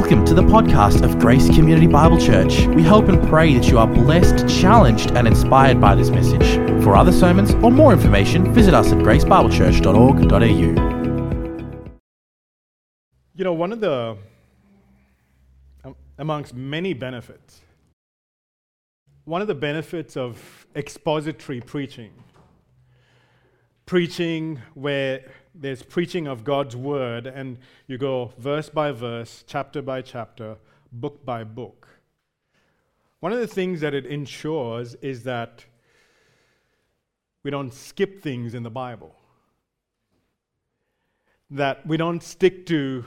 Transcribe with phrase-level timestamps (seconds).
[0.00, 2.64] Welcome to the podcast of Grace Community Bible Church.
[2.68, 6.54] We hope and pray that you are blessed, challenged, and inspired by this message.
[6.82, 11.90] For other sermons or more information, visit us at gracebiblechurch.org.au.
[13.34, 14.16] You know, one of the,
[16.16, 17.60] amongst many benefits,
[19.26, 22.12] one of the benefits of expository preaching,
[23.84, 30.02] preaching where there's preaching of God's word, and you go verse by verse, chapter by
[30.02, 30.56] chapter,
[30.92, 31.88] book by book.
[33.20, 35.64] One of the things that it ensures is that
[37.42, 39.14] we don't skip things in the Bible,
[41.50, 43.04] that we don't stick to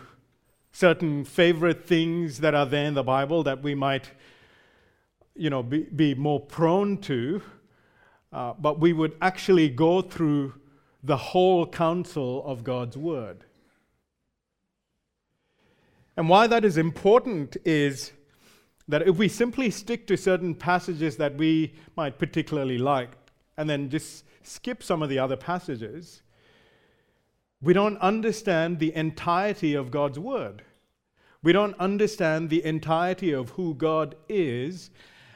[0.72, 4.10] certain favorite things that are there in the Bible that we might,
[5.36, 7.42] you know, be, be more prone to,
[8.32, 10.54] uh, but we would actually go through
[11.04, 13.44] the whole counsel of God's Word.
[16.16, 18.12] And why that is important is
[18.88, 23.12] that if we simply stick to certain passages that we might particularly like
[23.58, 26.22] and then just skip some of the other passages,
[27.62, 30.64] we don't understand the entirety of God's Word.
[31.42, 34.92] We don't understand the entirety of who God is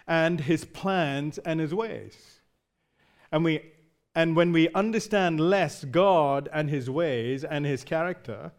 [0.07, 2.15] and His plans and His ways.
[3.31, 3.61] And we
[4.17, 8.51] and when we understand less God and His ways and His character,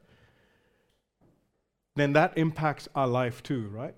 [1.97, 3.97] then that impacts our life too, right?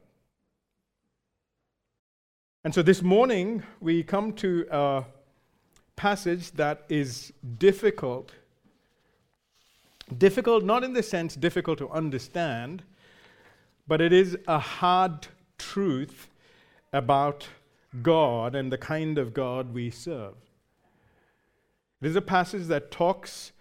[2.65, 5.05] And so this morning, we come to a
[5.97, 8.33] passage that is difficult.
[10.17, 12.85] Difficult, not in the sense difficult to understand,
[13.87, 16.31] but it is a hard truth
[16.95, 17.49] about
[18.01, 20.37] God and the kind of God we serve.
[22.01, 23.53] It is a passage that talks,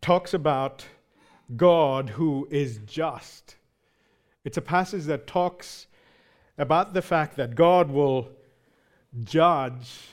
[0.00, 0.86] talks about
[1.54, 3.56] God who is just.
[4.44, 5.86] It's a passage that talks
[6.56, 8.30] about the fact that God will
[9.22, 10.08] judge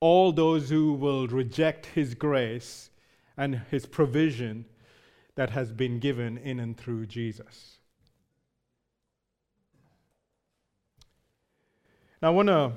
[0.00, 2.90] all those who will reject his grace
[3.36, 4.64] and his provision
[5.36, 7.76] that has been given in and through Jesus.
[12.20, 12.72] Now, I want to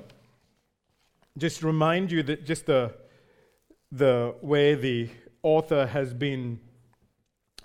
[1.36, 2.94] just remind you that just the,
[3.90, 5.10] the way the
[5.42, 6.60] author has been,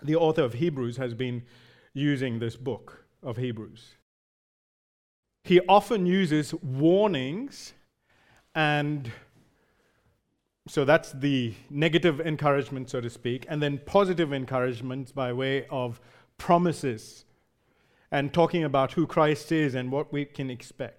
[0.01, 1.43] the author of Hebrews has been
[1.93, 3.95] using this book of Hebrews.
[5.43, 7.73] He often uses warnings,
[8.55, 9.11] and
[10.67, 15.99] so that's the negative encouragement, so to speak, and then positive encouragements by way of
[16.37, 17.25] promises
[18.11, 20.98] and talking about who Christ is and what we can expect.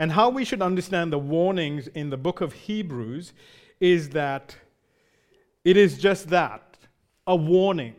[0.00, 3.34] And how we should understand the warnings in the book of Hebrews
[3.80, 4.56] is that
[5.62, 6.78] it is just that
[7.26, 7.94] a warning.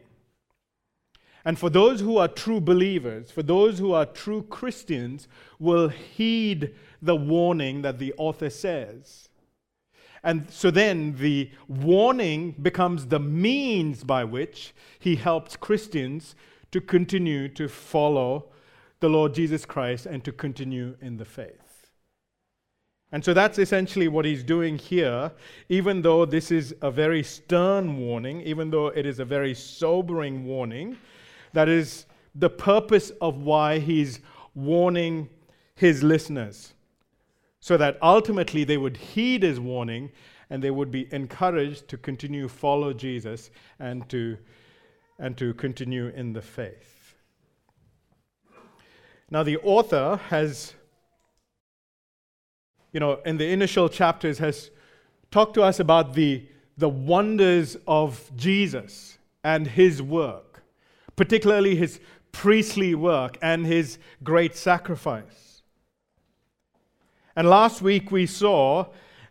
[1.45, 5.27] And for those who are true believers, for those who are true Christians,
[5.59, 6.73] will heed
[7.03, 9.29] the warning that the author says.
[10.23, 16.35] And so then the warning becomes the means by which he helps Christians
[16.71, 18.45] to continue to follow
[19.01, 21.60] the Lord Jesus Christ and to continue in the faith.
[23.11, 25.31] And so that's essentially what he's doing here,
[25.67, 30.45] even though this is a very stern warning, even though it is a very sobering
[30.45, 30.97] warning.
[31.51, 32.05] That is
[32.35, 34.21] the purpose of why he's
[34.55, 35.29] warning
[35.75, 36.73] his listeners,
[37.59, 40.11] so that ultimately they would heed his warning
[40.49, 44.37] and they would be encouraged to continue follow Jesus and to,
[45.19, 47.15] and to continue in the faith.
[49.29, 50.73] Now, the author has
[52.91, 54.71] you know, in the initial chapters has
[55.29, 56.45] talked to us about the,
[56.77, 60.63] the wonders of Jesus and his work,
[61.15, 61.99] particularly his
[62.31, 65.63] priestly work and his great sacrifice.
[67.35, 68.87] And last week we saw,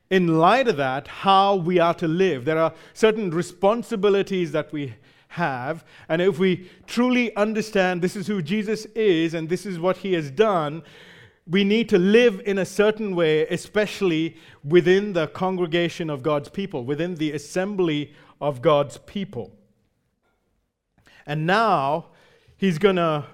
[0.08, 2.44] in light of that, how we are to live.
[2.44, 4.94] There are certain responsibilities that we
[5.28, 5.84] have.
[6.08, 10.14] And if we truly understand this is who Jesus is and this is what he
[10.14, 10.82] has done,
[11.50, 16.84] we need to live in a certain way, especially within the congregation of God's people,
[16.84, 19.52] within the assembly of God's people.
[21.26, 22.06] And now
[22.56, 23.26] he's going to,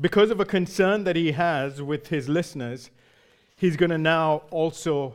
[0.00, 2.90] because of a concern that he has with his listeners,
[3.56, 5.14] he's going to now also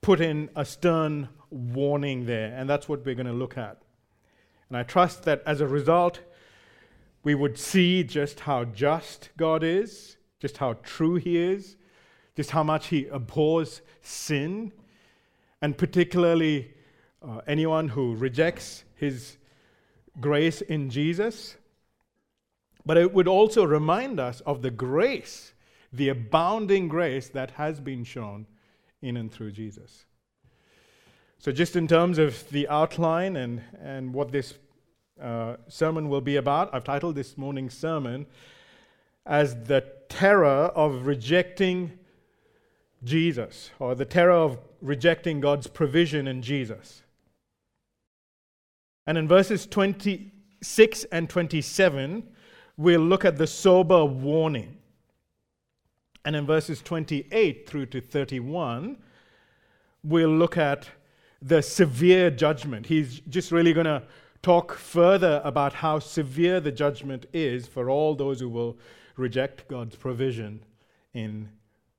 [0.00, 2.54] put in a stern warning there.
[2.56, 3.82] And that's what we're going to look at.
[4.70, 6.20] And I trust that as a result,
[7.22, 11.76] we would see just how just God is just how true he is,
[12.34, 14.72] just how much he abhors sin,
[15.62, 16.72] and particularly
[17.22, 19.36] uh, anyone who rejects his
[20.20, 21.56] grace in Jesus,
[22.86, 25.52] but it would also remind us of the grace,
[25.92, 28.46] the abounding grace that has been shown
[29.02, 30.06] in and through Jesus.
[31.38, 34.54] So, just in terms of the outline and, and what this
[35.20, 38.26] uh, sermon will be about, I've titled this morning's sermon
[39.26, 41.98] as The Terror of Rejecting
[43.02, 47.02] Jesus, or the terror of rejecting God's provision in Jesus.
[49.06, 52.22] And in verses 26 and 27,
[52.76, 54.76] we'll look at the sober warning.
[56.24, 58.98] And in verses 28 through to 31,
[60.04, 60.86] we'll look at
[61.40, 62.84] the severe judgment.
[62.84, 64.02] He's just really going to
[64.42, 68.76] talk further about how severe the judgment is for all those who will
[69.20, 70.64] reject God's provision
[71.14, 71.50] in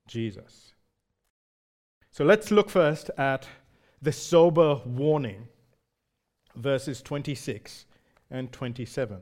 [0.06, 0.74] Jesus.
[2.10, 3.48] So let's look first at
[4.02, 5.48] the sober warning,
[6.54, 7.86] verses 26
[8.30, 9.20] and 27.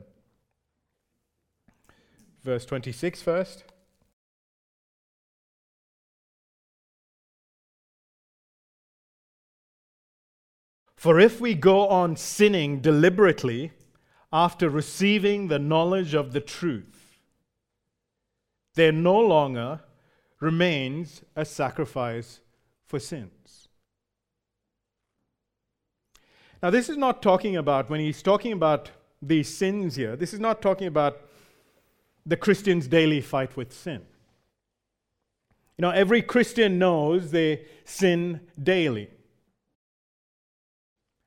[2.43, 3.63] Verse 26 first.
[10.95, 13.71] For if we go on sinning deliberately
[14.31, 17.00] after receiving the knowledge of the truth,
[18.75, 19.81] there no longer
[20.39, 22.39] remains a sacrifice
[22.85, 23.67] for sins.
[26.61, 28.91] Now, this is not talking about, when he's talking about
[29.21, 31.21] these sins here, this is not talking about
[32.25, 34.01] the Christian's daily fight with sin.
[35.77, 39.09] You know, every Christian knows they sin daily.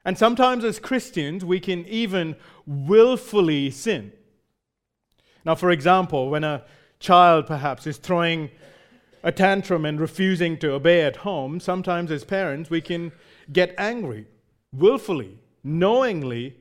[0.05, 2.37] And sometimes as Christians, we can even
[2.67, 4.13] willfully sin.
[5.45, 6.63] Now, for example, when a
[7.05, 8.51] child perhaps is throwing
[9.23, 13.13] a tantrum and refusing to obey at home, sometimes as parents we can
[13.53, 14.27] get angry,
[14.73, 16.57] willfully, knowingly.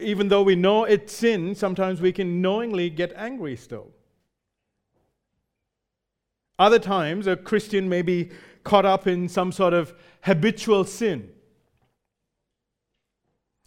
[0.00, 3.88] Even though we know it's sin, sometimes we can knowingly get angry still.
[6.58, 8.30] Other times, a Christian may be
[8.64, 11.30] caught up in some sort of habitual sin.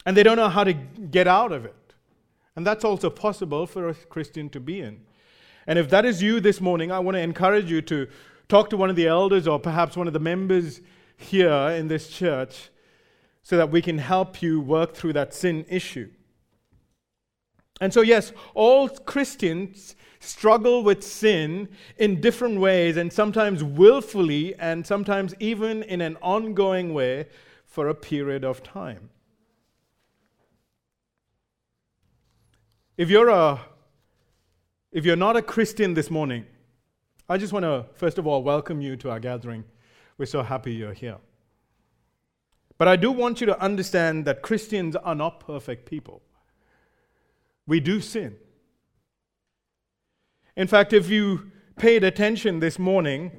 [0.06, 1.76] And they don't know how to get out of it.
[2.56, 5.02] And that's also possible for a Christian to be in.
[5.66, 8.08] And if that is you this morning, I want to encourage you to
[8.48, 10.82] talk to one of the elders or perhaps one of the members
[11.18, 12.70] here in this church
[13.42, 16.10] so that we can help you work through that sin issue.
[17.82, 21.68] And so, yes, all Christians struggle with sin
[21.98, 27.28] in different ways and sometimes willfully and sometimes even in an ongoing way
[27.66, 29.10] for a period of time.
[32.96, 33.60] If you're a
[34.92, 36.46] if you're not a Christian this morning,
[37.28, 39.64] I just want to, first of all, welcome you to our gathering.
[40.20, 41.18] We're so happy you're here.
[42.78, 46.22] But I do want you to understand that Christians are not perfect people.
[47.66, 48.36] We do sin.
[50.56, 53.32] In fact, if you paid attention this morning,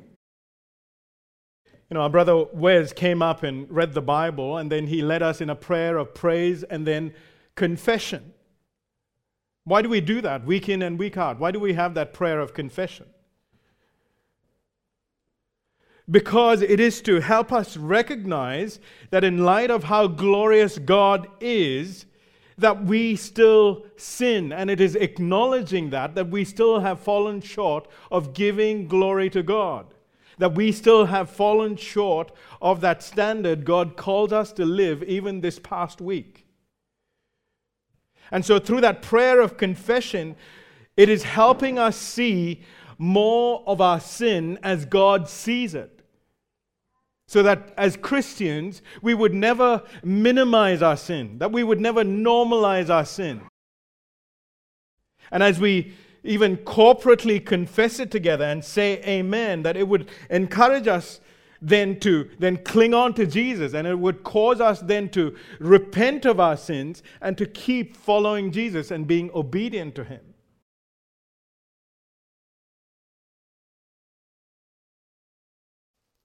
[1.89, 5.23] you know, our brother Wes came up and read the Bible, and then he led
[5.23, 7.15] us in a prayer of praise and then
[7.55, 8.34] confession.
[9.65, 11.39] Why do we do that week in and week out?
[11.39, 13.07] Why do we have that prayer of confession?
[16.11, 18.79] Because it is to help us recognize
[19.11, 22.05] that in light of how glorious God is,
[22.59, 24.53] that we still sin.
[24.53, 29.43] And it is acknowledging that, that we still have fallen short of giving glory to
[29.43, 29.95] God.
[30.37, 35.41] That we still have fallen short of that standard God called us to live even
[35.41, 36.44] this past week.
[38.31, 40.37] And so, through that prayer of confession,
[40.97, 42.63] it is helping us see
[42.99, 45.91] more of our sin as God sees it.
[47.27, 52.91] So that as Christians, we would never minimize our sin, that we would never normalize
[52.91, 53.41] our sin.
[55.31, 60.87] And as we even corporately confess it together and say amen, that it would encourage
[60.87, 61.21] us
[61.65, 66.27] then to then cling on to Jesus and it would cause us then to repent
[66.27, 70.21] of our sins and to keep following Jesus and being obedient to him.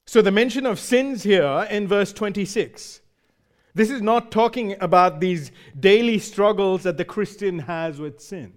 [0.05, 3.01] So the mention of sins here in verse 26
[3.75, 8.53] this is not talking about these daily struggles that the Christian has with sin.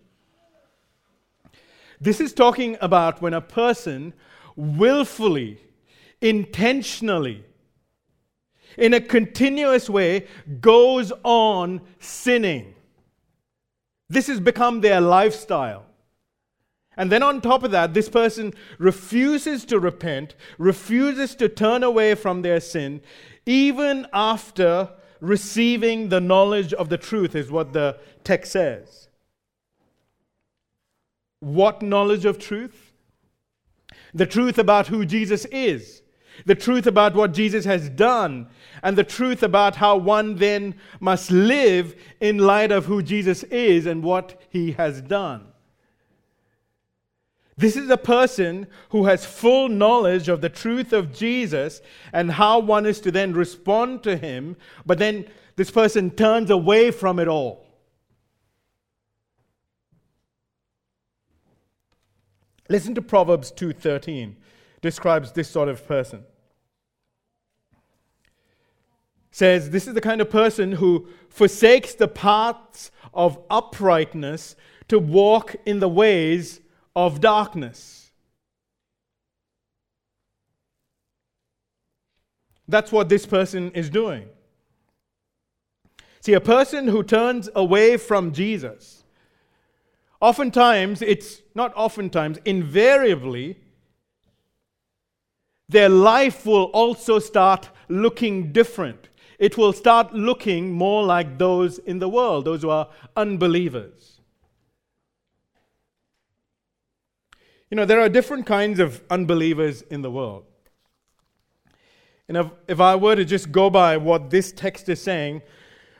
[2.00, 4.14] This is talking about when a person
[4.56, 5.60] willfully
[6.22, 7.44] intentionally,
[8.78, 10.26] in a continuous way,
[10.60, 12.74] goes on sinning.
[14.08, 15.84] This has become their lifestyle.
[16.96, 22.14] And then on top of that, this person refuses to repent, refuses to turn away
[22.14, 23.00] from their sin,
[23.46, 29.08] even after receiving the knowledge of the truth, is what the text says.
[31.40, 32.92] What knowledge of truth?
[34.12, 36.01] The truth about who Jesus is,
[36.46, 38.48] the truth about what Jesus has done,
[38.82, 43.86] and the truth about how one then must live in light of who Jesus is
[43.86, 45.46] and what he has done.
[47.56, 51.82] This is a person who has full knowledge of the truth of Jesus
[52.12, 54.56] and how one is to then respond to him,
[54.86, 57.66] but then this person turns away from it all.
[62.68, 64.36] Listen to Proverbs 2:13
[64.80, 66.24] describes this sort of person.
[69.32, 74.54] Says this is the kind of person who forsakes the paths of uprightness
[74.88, 76.60] to walk in the ways
[76.94, 78.10] of darkness.
[82.68, 84.28] That's what this person is doing.
[86.20, 89.02] See, a person who turns away from Jesus,
[90.20, 93.56] oftentimes, it's not oftentimes, invariably,
[95.68, 99.08] their life will also start looking different.
[99.42, 104.20] It will start looking more like those in the world, those who are unbelievers.
[107.68, 110.44] You know, there are different kinds of unbelievers in the world.
[112.28, 115.42] And if, if I were to just go by what this text is saying,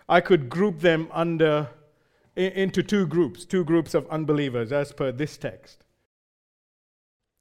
[0.09, 1.69] I could group them under
[2.37, 5.83] into two groups, two groups of unbelievers as per this text.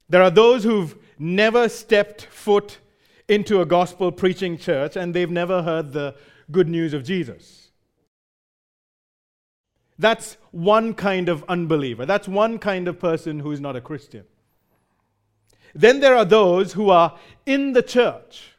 [0.08, 2.78] There are those who've never stepped foot
[3.32, 6.14] into a gospel preaching church and they've never heard the
[6.50, 7.70] good news of Jesus.
[9.98, 12.06] That's one kind of unbeliever.
[12.06, 14.24] That's one kind of person who is not a Christian.
[15.74, 18.52] Then there are those who are in the church.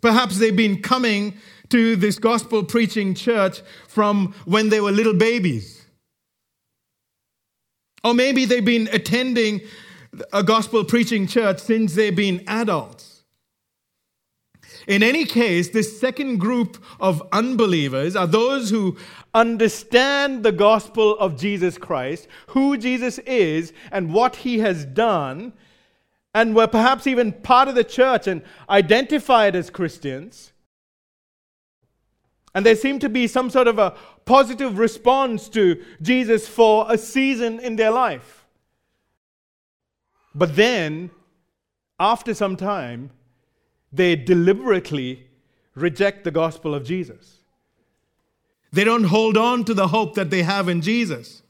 [0.00, 1.34] Perhaps they've been coming
[1.70, 5.84] to this gospel preaching church from when they were little babies.
[8.04, 9.60] Or maybe they've been attending
[10.32, 13.24] a gospel preaching church since they've been adults.
[14.86, 18.96] In any case, this second group of unbelievers are those who
[19.34, 25.52] understand the gospel of Jesus Christ, who Jesus is, and what he has done,
[26.34, 30.52] and were perhaps even part of the church and identified as Christians.
[32.54, 36.96] And there seemed to be some sort of a positive response to Jesus for a
[36.96, 38.37] season in their life.
[40.38, 41.10] But then,
[41.98, 43.10] after some time,
[43.92, 45.26] they deliberately
[45.74, 47.38] reject the gospel of Jesus.
[48.72, 51.42] They don't hold on to the hope that they have in Jesus.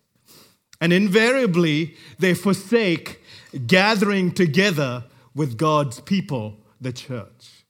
[0.80, 3.22] And invariably, they forsake
[3.66, 5.04] gathering together
[5.34, 7.64] with God's people, the church.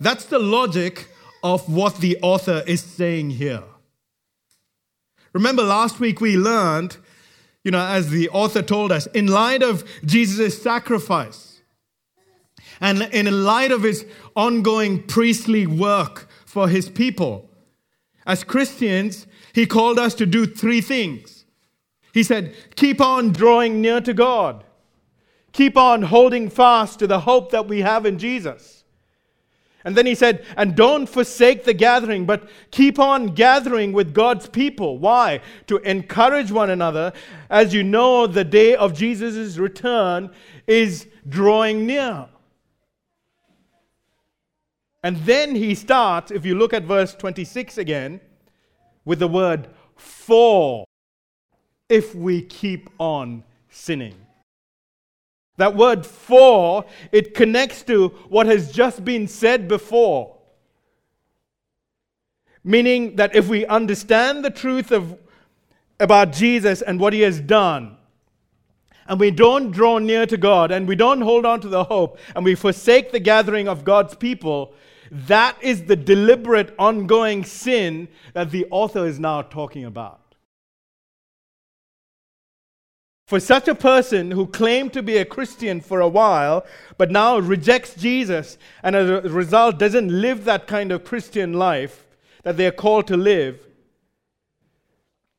[0.00, 1.08] That's the logic
[1.42, 3.64] of what the author is saying here.
[5.34, 6.96] Remember, last week we learned,
[7.64, 11.62] you know, as the author told us, in light of Jesus' sacrifice,
[12.80, 14.04] and in light of his
[14.36, 17.50] ongoing priestly work for his people.
[18.26, 21.44] As Christians, he called us to do three things.
[22.12, 24.64] He said, Keep on drawing near to God,
[25.52, 28.83] keep on holding fast to the hope that we have in Jesus.
[29.84, 34.48] And then he said, And don't forsake the gathering, but keep on gathering with God's
[34.48, 34.98] people.
[34.98, 35.40] Why?
[35.66, 37.12] To encourage one another
[37.50, 40.30] as you know the day of Jesus' return
[40.66, 42.26] is drawing near.
[45.02, 48.20] And then he starts, if you look at verse 26 again,
[49.04, 50.86] with the word for
[51.90, 54.23] if we keep on sinning.
[55.56, 60.36] That word for, it connects to what has just been said before.
[62.64, 65.18] Meaning that if we understand the truth of,
[66.00, 67.96] about Jesus and what he has done,
[69.06, 72.18] and we don't draw near to God, and we don't hold on to the hope,
[72.34, 74.72] and we forsake the gathering of God's people,
[75.10, 80.23] that is the deliberate, ongoing sin that the author is now talking about.
[83.34, 86.64] For such a person who claimed to be a Christian for a while,
[86.96, 92.06] but now rejects Jesus and as a result doesn't live that kind of Christian life
[92.44, 93.66] that they are called to live,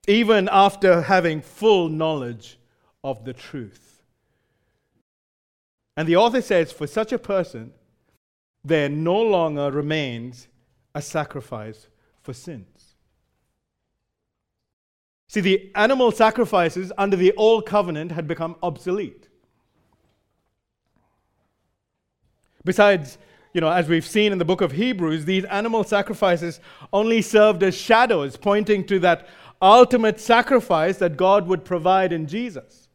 [0.09, 2.59] even after having full knowledge
[3.01, 4.03] of the truth.
[5.95, 7.71] And the author says, for such a person,
[8.61, 10.49] there no longer remains
[10.93, 11.87] a sacrifice
[12.23, 12.74] for sins.
[15.27, 19.27] See, the animal sacrifices under the old covenant had become obsolete.
[22.63, 23.17] Besides,
[23.53, 26.59] you know, as we've seen in the book of Hebrews, these animal sacrifices
[26.91, 29.27] only served as shadows, pointing to that
[29.61, 32.89] ultimate sacrifice that God would provide in Jesus.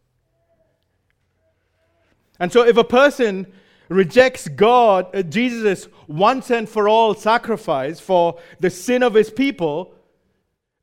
[2.38, 3.46] And so, if a person
[3.88, 9.94] rejects God, uh, Jesus' once and for all sacrifice for the sin of his people,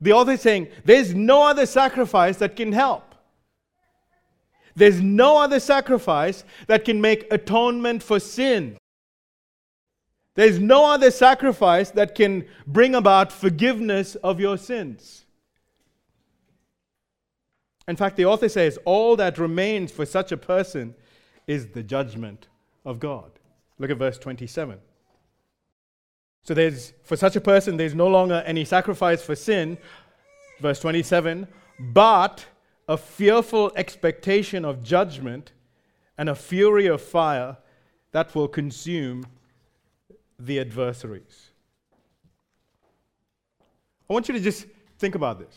[0.00, 3.14] the author is saying there's no other sacrifice that can help.
[4.76, 8.78] There's no other sacrifice that can make atonement for sin.
[10.36, 15.24] There's no other sacrifice that can bring about forgiveness of your sins.
[17.88, 20.94] In fact, the author says all that remains for such a person
[21.48, 22.46] is the judgment
[22.84, 23.32] of God.
[23.78, 24.78] Look at verse 27.
[26.48, 29.76] So there's for such a person there's no longer any sacrifice for sin,
[30.60, 31.46] verse 27,
[31.78, 32.46] but
[32.88, 35.52] a fearful expectation of judgment
[36.16, 37.58] and a fury of fire
[38.12, 39.26] that will consume
[40.38, 41.50] the adversaries.
[44.08, 44.64] I want you to just
[44.98, 45.54] think about this.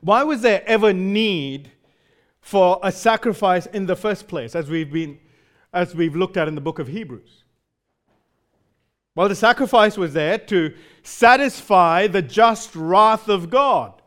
[0.00, 1.72] Why was there ever need
[2.40, 5.18] for a sacrifice in the first place, as we've been
[5.72, 7.42] as we've looked at in the book of Hebrews?
[9.18, 14.00] Well, the sacrifice was there to satisfy the just wrath of God.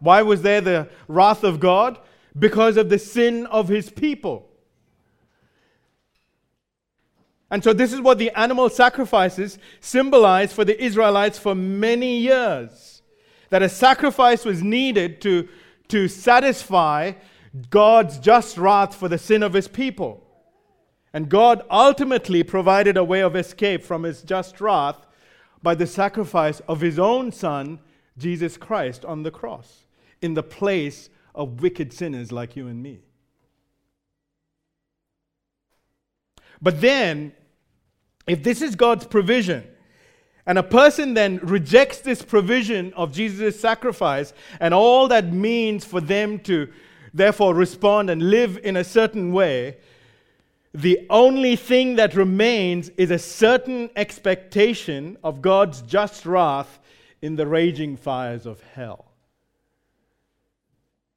[0.00, 1.96] Why was there the wrath of God?
[2.36, 4.48] Because of the sin of his people.
[7.52, 13.02] And so, this is what the animal sacrifices symbolized for the Israelites for many years
[13.50, 15.48] that a sacrifice was needed to,
[15.86, 17.12] to satisfy
[17.70, 20.27] God's just wrath for the sin of his people.
[21.12, 25.06] And God ultimately provided a way of escape from his just wrath
[25.62, 27.80] by the sacrifice of his own Son,
[28.16, 29.86] Jesus Christ, on the cross
[30.20, 33.00] in the place of wicked sinners like you and me.
[36.60, 37.32] But then,
[38.26, 39.64] if this is God's provision,
[40.44, 46.00] and a person then rejects this provision of Jesus' sacrifice and all that means for
[46.00, 46.72] them to
[47.12, 49.76] therefore respond and live in a certain way,
[50.74, 56.78] the only thing that remains is a certain expectation of God's just wrath
[57.22, 59.06] in the raging fires of hell.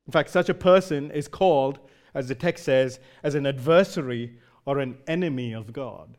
[0.07, 1.79] In fact, such a person is called,
[2.13, 6.17] as the text says, as an adversary or an enemy of God.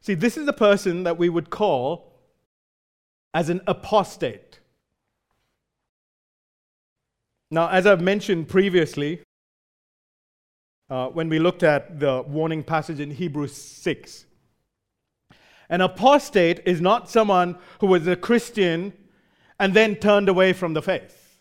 [0.00, 2.14] See, this is the person that we would call
[3.34, 4.60] as an apostate.
[7.50, 9.22] Now, as I've mentioned previously,
[10.90, 14.26] uh, when we looked at the warning passage in Hebrews 6,
[15.70, 18.92] an apostate is not someone who was a Christian
[19.58, 21.40] and then turned away from the faith.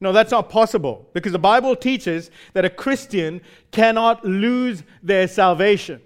[0.00, 6.02] No, that's not possible because the Bible teaches that a Christian cannot lose their salvation.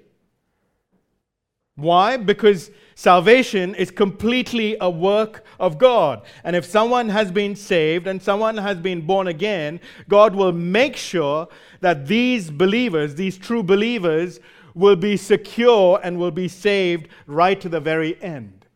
[1.78, 2.16] Why?
[2.16, 6.22] Because salvation is completely a work of God.
[6.42, 10.96] And if someone has been saved and someone has been born again, God will make
[10.96, 11.46] sure
[11.80, 14.40] that these believers, these true believers,
[14.74, 18.66] will be secure and will be saved right to the very end.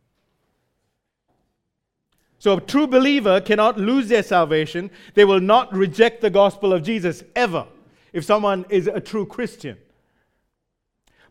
[2.38, 4.92] So, a true believer cannot lose their salvation.
[5.14, 7.66] They will not reject the gospel of Jesus ever
[8.12, 9.76] if someone is a true Christian.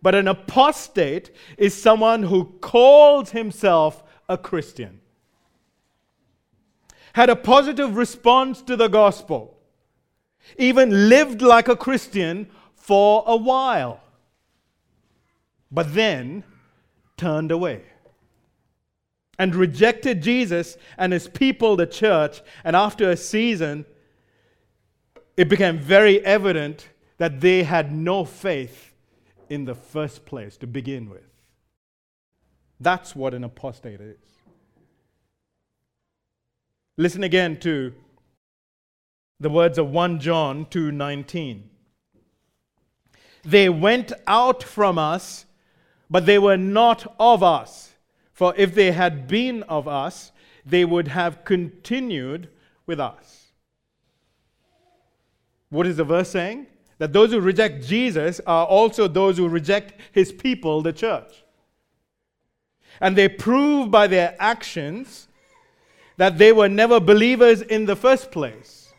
[0.02, 5.00] But an apostate is someone who calls himself a Christian,
[7.14, 9.58] had a positive response to the gospel,
[10.58, 14.02] even lived like a Christian for a while.
[15.72, 16.44] But then
[17.18, 17.84] turned away
[19.38, 22.42] and rejected Jesus and his people, the church.
[22.64, 23.86] And after a season,
[25.38, 28.91] it became very evident that they had no faith
[29.52, 31.30] in the first place to begin with.
[32.80, 34.18] That's what an apostate is.
[36.98, 37.94] Listen again to
[39.40, 41.70] the words of 1 John 2:19.
[43.44, 45.46] They went out from us
[46.12, 47.94] but they were not of us.
[48.34, 50.34] For if they had been of us,
[50.66, 52.50] they would have continued
[52.86, 53.54] with us.
[55.70, 56.68] What is the verse saying?
[57.02, 61.44] That those who reject Jesus are also those who reject his people, the church.
[63.00, 65.28] And they prove by their actions
[66.18, 68.94] that they were never believers in the first place.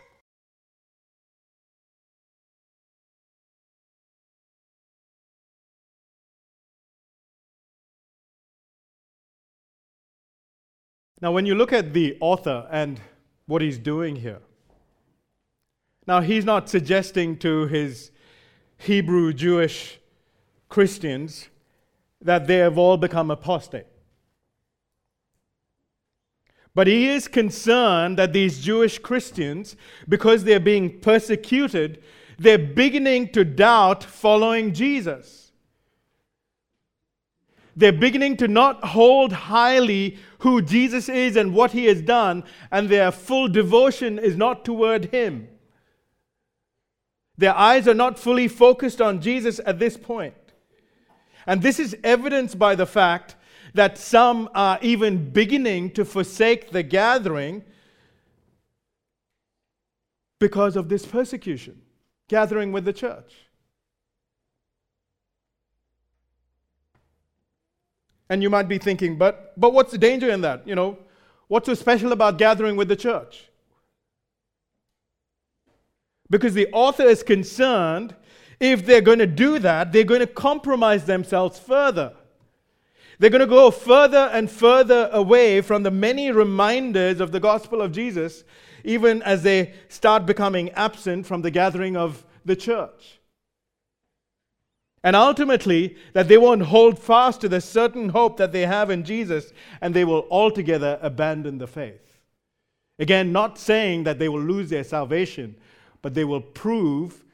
[11.20, 13.00] Now, when you look at the author and
[13.46, 14.40] what he's doing here,
[16.06, 18.10] Now, he's not suggesting to his
[18.78, 20.00] Hebrew Jewish
[20.68, 21.48] Christians
[22.20, 23.86] that they have all become apostate.
[26.74, 29.76] But he is concerned that these Jewish Christians,
[30.08, 32.02] because they're being persecuted,
[32.38, 35.52] they're beginning to doubt following Jesus.
[37.76, 42.88] They're beginning to not hold highly who Jesus is and what he has done, and
[42.88, 45.48] their full devotion is not toward him.
[47.42, 50.36] Their eyes are not fully focused on Jesus at this point.
[51.44, 53.34] And this is evidenced by the fact
[53.74, 57.64] that some are even beginning to forsake the gathering
[60.38, 61.82] because of this persecution,
[62.28, 63.34] gathering with the church.
[68.30, 70.64] And you might be thinking, but, but what's the danger in that?
[70.64, 70.96] You know,
[71.48, 73.48] what's so special about gathering with the church?
[76.32, 78.16] Because the author is concerned
[78.58, 82.14] if they're going to do that, they're going to compromise themselves further.
[83.18, 87.82] They're going to go further and further away from the many reminders of the gospel
[87.82, 88.44] of Jesus,
[88.82, 93.20] even as they start becoming absent from the gathering of the church.
[95.04, 99.04] And ultimately, that they won't hold fast to the certain hope that they have in
[99.04, 102.20] Jesus, and they will altogether abandon the faith.
[102.98, 105.56] Again, not saying that they will lose their salvation,
[106.02, 107.24] but they will prove,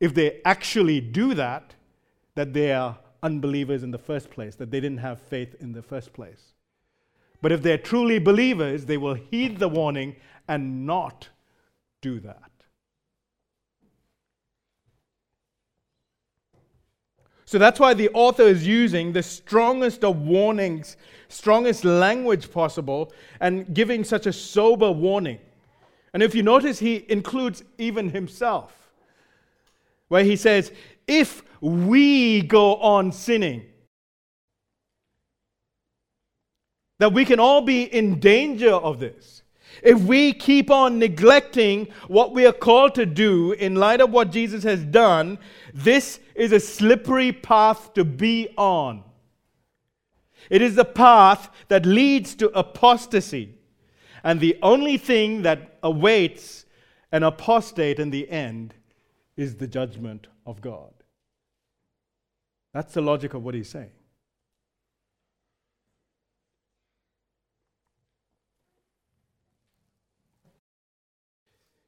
[0.00, 1.74] if they actually do that,
[2.34, 5.82] that they are unbelievers in the first place, that they didn't have faith in the
[5.82, 6.52] first place.
[7.40, 10.16] But if they're truly believers, they will heed the warning
[10.48, 11.28] and not
[12.00, 12.50] do that.
[17.44, 20.96] So that's why the author is using the strongest of warnings,
[21.28, 25.38] strongest language possible, and giving such a sober warning.
[26.16, 28.72] And if you notice, he includes even himself,
[30.08, 30.72] where he says,
[31.06, 33.66] If we go on sinning,
[37.00, 39.42] that we can all be in danger of this.
[39.82, 44.30] If we keep on neglecting what we are called to do in light of what
[44.32, 45.38] Jesus has done,
[45.74, 49.04] this is a slippery path to be on.
[50.48, 53.55] It is the path that leads to apostasy.
[54.26, 56.66] And the only thing that awaits
[57.12, 58.74] an apostate in the end
[59.36, 60.92] is the judgment of God.
[62.74, 63.92] That's the logic of what he's saying.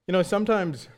[0.06, 0.88] You know, sometimes,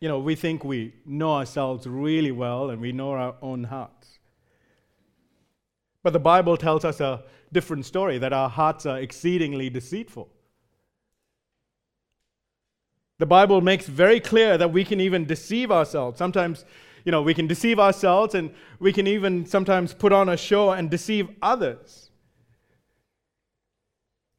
[0.00, 4.18] you know, we think we know ourselves really well and we know our own hearts.
[6.02, 10.28] But the Bible tells us a different story that our hearts are exceedingly deceitful.
[13.18, 16.18] The Bible makes very clear that we can even deceive ourselves.
[16.18, 16.64] Sometimes,
[17.04, 20.70] you know, we can deceive ourselves and we can even sometimes put on a show
[20.70, 22.10] and deceive others.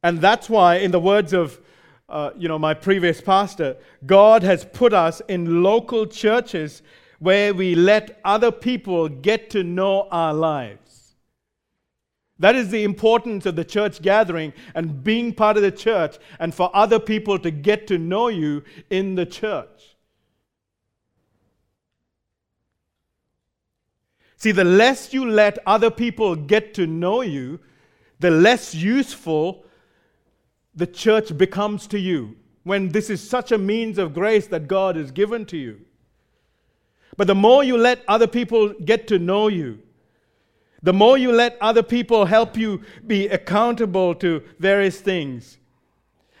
[0.02, 1.60] And that's why, in the words of
[2.08, 6.82] uh, you know, my previous pastor, God has put us in local churches
[7.18, 10.93] where we let other people get to know our lives.
[12.38, 16.54] That is the importance of the church gathering and being part of the church and
[16.54, 19.96] for other people to get to know you in the church.
[24.36, 27.60] See, the less you let other people get to know you,
[28.18, 29.64] the less useful
[30.74, 34.96] the church becomes to you when this is such a means of grace that God
[34.96, 35.80] has given to you.
[37.16, 39.80] But the more you let other people get to know you,
[40.84, 45.58] the more you let other people help you be accountable to various things,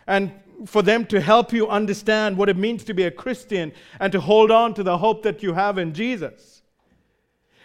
[0.06, 0.30] and
[0.66, 4.20] for them to help you understand what it means to be a Christian and to
[4.20, 6.62] hold on to the hope that you have in Jesus.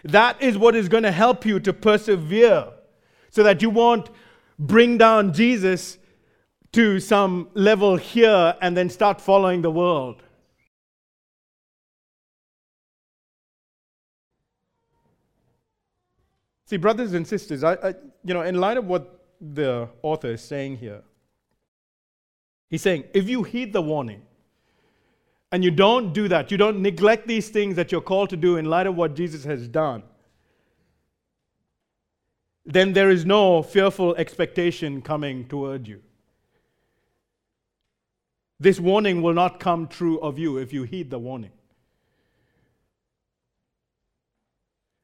[0.03, 2.69] That is what is going to help you to persevere
[3.29, 4.09] so that you won't
[4.57, 5.97] bring down Jesus
[6.71, 10.23] to some level here and then start following the world.
[16.69, 20.41] See, brothers and sisters, I, I, you know, in light of what the author is
[20.43, 21.01] saying here,
[22.69, 24.21] he's saying if you heed the warning
[25.51, 28.57] and you don't do that, you don't neglect these things that you're called to do
[28.57, 30.03] in light of what Jesus has done,
[32.67, 36.03] then there is no fearful expectation coming toward you.
[38.59, 41.49] This warning will not come true of you if you heed the warning.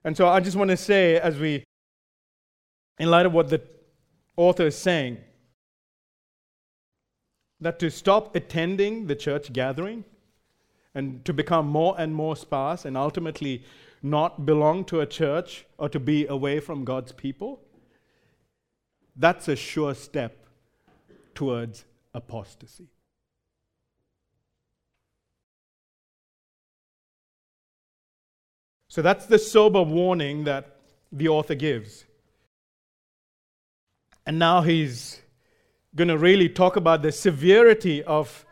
[0.05, 1.63] And so I just want to say, as we,
[2.99, 3.59] in light of what the
[4.37, 5.17] author is saying,
[7.59, 10.05] that to stop attending the church gathering
[10.93, 13.63] and to become more and more sparse and ultimately
[14.03, 17.59] not belong to a church or to be away from God's people,
[19.15, 20.45] that's a sure step
[21.33, 22.89] towards apostasy.
[28.95, 30.77] So that's the sober warning that
[31.12, 32.05] the author gives.
[34.25, 35.19] And now he's
[35.97, 38.45] going to really talk about the severity of,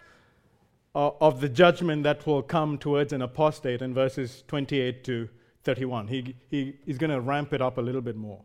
[0.93, 5.29] uh, of the judgment that will come towards an apostate in verses 28 to
[5.63, 6.09] 31.
[6.09, 8.41] He, he, he's going to ramp it up a little bit more.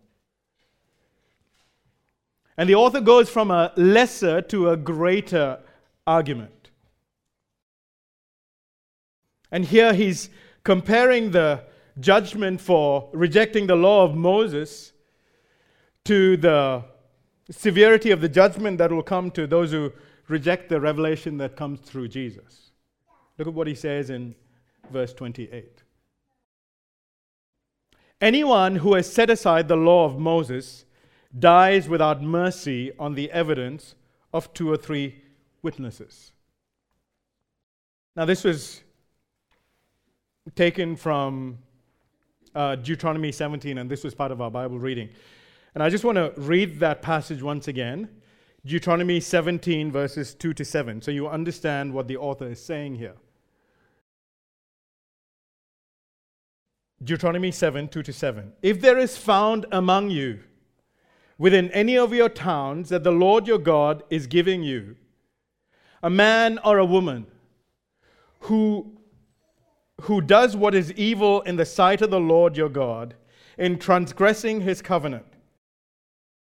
[2.56, 5.58] And the author goes from a lesser to a greater
[6.06, 6.70] argument.
[9.50, 10.30] And here he's
[10.62, 11.64] comparing the
[12.00, 14.92] judgment for rejecting the law of Moses
[16.04, 16.84] to the
[17.50, 19.92] severity of the judgment that will come to those who
[20.28, 22.70] reject the revelation that comes through Jesus.
[23.38, 24.34] Look at what he says in
[24.90, 25.82] verse 28.
[28.20, 30.84] Anyone who has set aside the law of Moses
[31.38, 33.94] dies without mercy on the evidence
[34.32, 35.22] of two or three
[35.62, 36.32] witnesses.
[38.16, 38.82] Now, this was
[40.54, 41.58] taken from
[42.54, 45.08] uh, Deuteronomy 17, and this was part of our Bible reading.
[45.74, 48.08] And I just want to read that passage once again
[48.64, 53.14] Deuteronomy 17, verses 2 to 7, so you understand what the author is saying here.
[57.02, 58.52] Deuteronomy 7, 2 to 7.
[58.60, 60.40] If there is found among you,
[61.38, 64.96] within any of your towns that the Lord your God is giving you,
[66.02, 67.26] a man or a woman
[68.40, 68.97] who,
[70.02, 73.14] who does what is evil in the sight of the Lord your God,
[73.56, 75.26] in transgressing his covenant,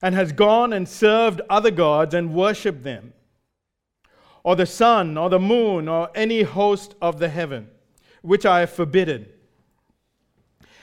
[0.02, 3.12] and has gone and served other gods and worshipped them,
[4.42, 7.68] or the sun, or the moon, or any host of the heaven,
[8.22, 9.26] which I have forbidden,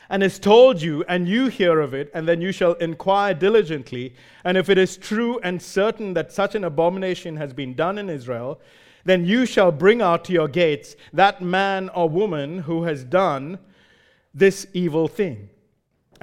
[0.10, 4.16] and has told you, and you hear of it, and then you shall inquire diligently,
[4.44, 8.10] and if it is true and certain that such an abomination has been done in
[8.10, 8.60] Israel,
[9.06, 13.60] then you shall bring out to your gates that man or woman who has done
[14.34, 15.50] this evil thing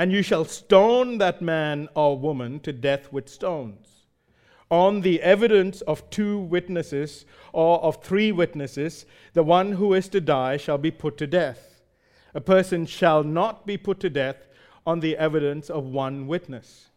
[0.01, 4.07] and you shall stone that man or woman to death with stones.
[4.71, 10.19] On the evidence of two witnesses or of three witnesses, the one who is to
[10.19, 11.83] die shall be put to death.
[12.35, 14.49] A person shall not be put to death
[14.87, 16.89] on the evidence of one witness.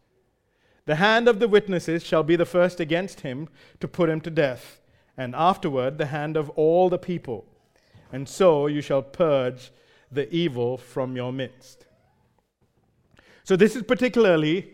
[0.85, 3.49] The hand of the witnesses shall be the first against him
[3.81, 4.79] to put him to death,
[5.17, 7.45] and afterward the hand of all the people.
[8.12, 9.71] And so you shall purge
[10.12, 11.86] the evil from your midst.
[13.43, 14.73] So, this is particularly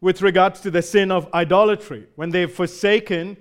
[0.00, 3.38] with regards to the sin of idolatry, when they've forsaken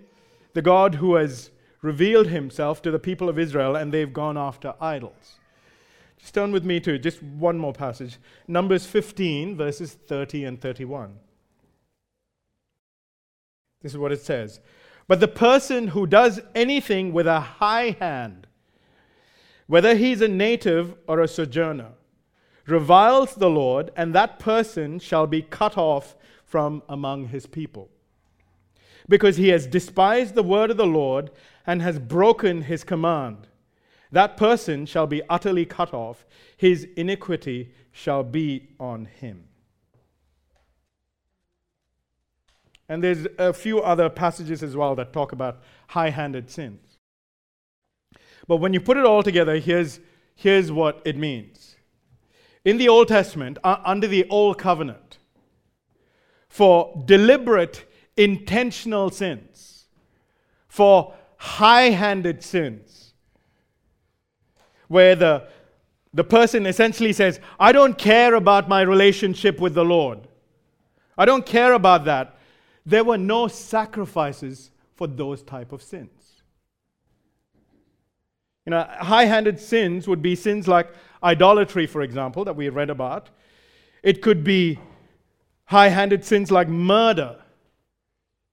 [0.53, 1.51] the God who has
[1.81, 5.39] revealed himself to the people of Israel and they've gone after idols.
[6.17, 11.15] Just turn with me to just one more passage Numbers 15, verses 30 and 31.
[13.81, 14.61] This is what it says.
[15.07, 18.47] But the person who does anything with a high hand,
[19.67, 21.91] whether he's a native or a sojourner,
[22.65, 27.89] reviles the Lord, and that person shall be cut off from among his people.
[29.09, 31.31] Because he has despised the word of the Lord
[31.65, 33.47] and has broken his command.
[34.11, 39.45] That person shall be utterly cut off, his iniquity shall be on him.
[42.93, 46.99] And there's a few other passages as well that talk about high handed sins.
[48.47, 49.99] But when you put it all together, here's,
[50.35, 51.75] here's what it means
[52.63, 55.17] in the Old Testament, uh, under the Old Covenant,
[56.49, 57.83] for deliberate,
[58.15, 59.85] intentional sins,
[60.67, 63.15] for high handed sins,
[64.87, 65.47] where the,
[66.13, 70.27] the person essentially says, I don't care about my relationship with the Lord.
[71.17, 72.37] I don't care about that.
[72.85, 76.43] There were no sacrifices for those type of sins.
[78.65, 80.89] You know, high handed sins would be sins like
[81.21, 83.29] idolatry, for example, that we read about.
[84.03, 84.79] It could be
[85.65, 87.37] high handed sins like murder,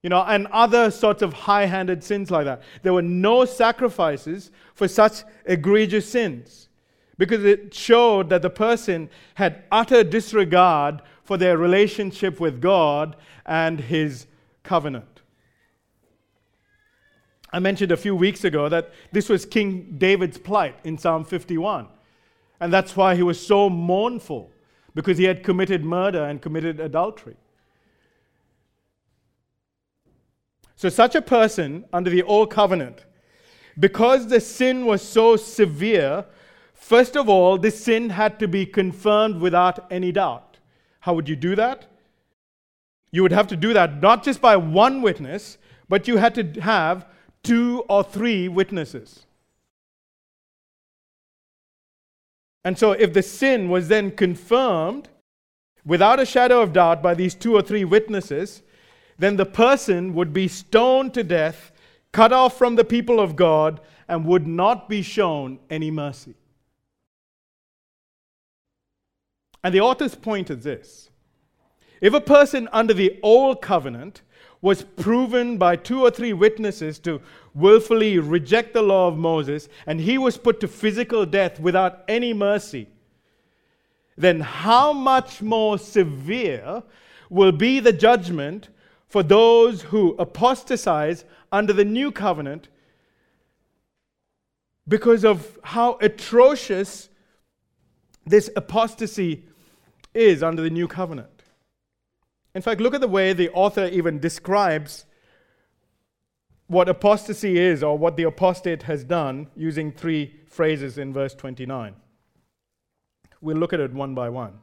[0.02, 2.62] you know, and other sorts of high handed sins like that.
[2.82, 6.68] There were no sacrifices for such egregious sins
[7.18, 13.14] because it showed that the person had utter disregard for their relationship with God
[13.46, 14.26] and his
[14.64, 15.20] covenant.
[17.52, 21.86] I mentioned a few weeks ago that this was King David's plight in Psalm 51.
[22.58, 24.50] And that's why he was so mournful,
[24.96, 27.36] because he had committed murder and committed adultery.
[30.74, 33.06] So, such a person under the old covenant,
[33.78, 36.24] because the sin was so severe,
[36.74, 40.49] first of all, this sin had to be confirmed without any doubt.
[41.00, 41.86] How would you do that?
[43.10, 45.58] You would have to do that not just by one witness,
[45.88, 47.06] but you had to have
[47.42, 49.26] two or three witnesses.
[52.64, 55.08] And so, if the sin was then confirmed
[55.84, 58.62] without a shadow of doubt by these two or three witnesses,
[59.18, 61.72] then the person would be stoned to death,
[62.12, 66.34] cut off from the people of God, and would not be shown any mercy.
[69.62, 71.10] And the author's point is this.
[72.00, 74.22] If a person under the old covenant
[74.62, 77.20] was proven by two or three witnesses to
[77.54, 82.32] willfully reject the law of Moses, and he was put to physical death without any
[82.32, 82.88] mercy,
[84.16, 86.82] then how much more severe
[87.30, 88.68] will be the judgment
[89.08, 92.68] for those who apostatize under the new covenant
[94.86, 97.08] because of how atrocious
[98.26, 99.44] this apostasy
[100.14, 101.42] is under the new covenant?
[102.54, 105.04] In fact, look at the way the author even describes
[106.66, 111.94] what apostasy is or what the apostate has done using three phrases in verse 29.
[113.40, 114.58] We'll look at it one by one.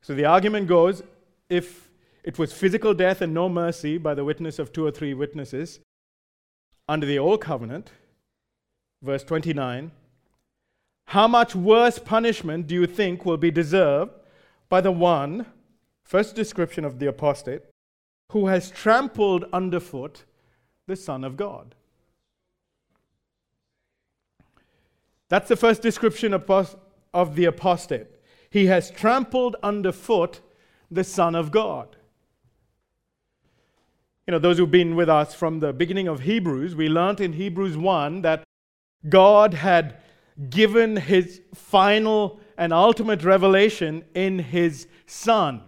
[0.00, 1.02] So the argument goes
[1.48, 1.90] if
[2.22, 5.80] it was physical death and no mercy by the witness of two or three witnesses
[6.88, 7.90] under the old covenant,
[9.02, 9.90] verse 29,
[11.06, 14.12] how much worse punishment do you think will be deserved
[14.68, 15.46] by the one
[16.08, 17.64] First description of the apostate,
[18.32, 20.24] who has trampled underfoot
[20.86, 21.74] the Son of God.
[25.28, 28.06] That's the first description of the apostate.
[28.48, 30.40] He has trampled underfoot
[30.90, 31.96] the Son of God.
[34.26, 37.34] You know, those who've been with us from the beginning of Hebrews, we learned in
[37.34, 38.44] Hebrews 1 that
[39.10, 39.98] God had
[40.50, 45.62] given his final and ultimate revelation in his Son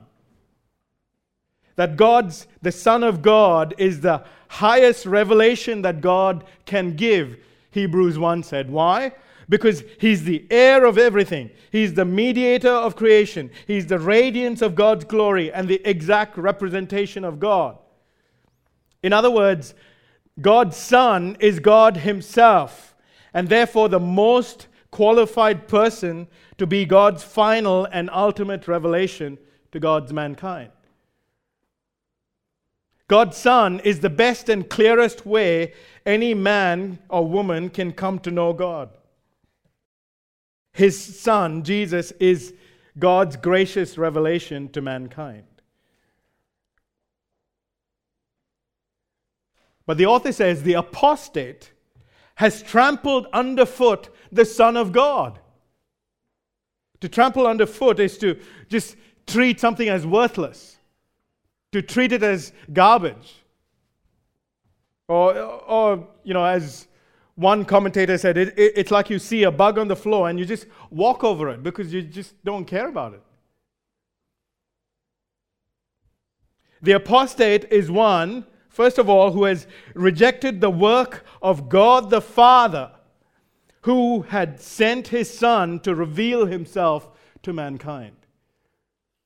[1.80, 7.38] that God's, the Son of God, is the highest revelation that God can give,
[7.70, 8.70] Hebrews 1 said.
[8.70, 9.12] Why?
[9.48, 11.48] Because he's the heir of everything.
[11.72, 13.50] He's the mediator of creation.
[13.66, 17.78] He's the radiance of God's glory and the exact representation of God.
[19.02, 19.72] In other words,
[20.38, 22.89] God's Son is God Himself,
[23.32, 26.26] and therefore the most qualified person
[26.58, 29.38] to be God's final and ultimate revelation
[29.72, 30.70] to God's mankind.
[33.08, 35.74] God's Son is the best and clearest way
[36.06, 38.90] any man or woman can come to know God.
[40.72, 42.54] His Son, Jesus, is
[42.98, 45.44] God's gracious revelation to mankind.
[49.86, 51.72] But the author says the apostate
[52.40, 55.38] has trampled underfoot the Son of God.
[57.00, 60.78] To trample underfoot is to just treat something as worthless
[61.72, 63.36] to treat it as garbage.
[65.08, 66.86] Or, or you know, as
[67.34, 70.38] one commentator said, it, it, it's like you see a bug on the floor and
[70.38, 73.22] you just walk over it because you just don't care about it.
[76.82, 78.46] The apostate is one,
[78.80, 82.90] first of all, who has rejected the work of God the Father,
[83.82, 87.10] who had sent his Son to reveal himself
[87.42, 88.16] to mankind.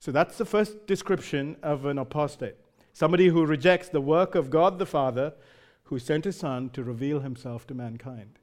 [0.01, 2.57] So that's the first description of an apostate
[2.93, 5.35] somebody who rejects the work of God the Father,
[5.85, 8.40] who sent his Son to reveal himself to mankind.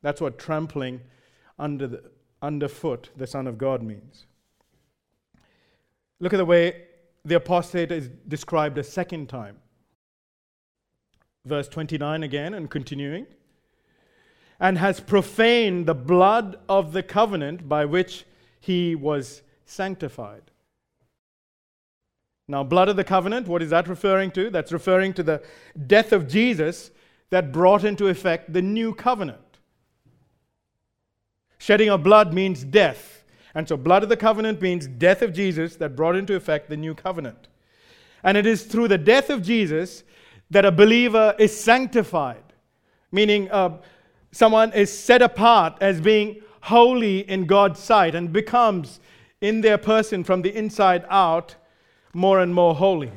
[0.00, 1.02] That's what trampling
[1.58, 2.02] under the,
[2.40, 4.24] underfoot the Son of God means.
[6.20, 6.84] Look at the way
[7.22, 9.58] the apostate is described a second time.
[11.48, 13.26] Verse 29 again, and continuing.
[14.60, 18.24] And has profaned the blood of the covenant by which
[18.60, 20.42] he was sanctified.
[22.48, 24.50] Now, blood of the covenant, what is that referring to?
[24.50, 25.42] That's referring to the
[25.86, 26.90] death of Jesus
[27.30, 29.58] that brought into effect the new covenant.
[31.58, 33.24] Shedding of blood means death.
[33.54, 36.76] And so, blood of the covenant means death of Jesus that brought into effect the
[36.76, 37.48] new covenant.
[38.22, 40.04] And it is through the death of Jesus
[40.50, 42.42] that a believer is sanctified,
[43.12, 43.78] meaning uh,
[44.32, 49.00] someone is set apart as being holy in God's sight and becomes
[49.40, 51.54] in their person from the inside out
[52.12, 53.12] more and more holy.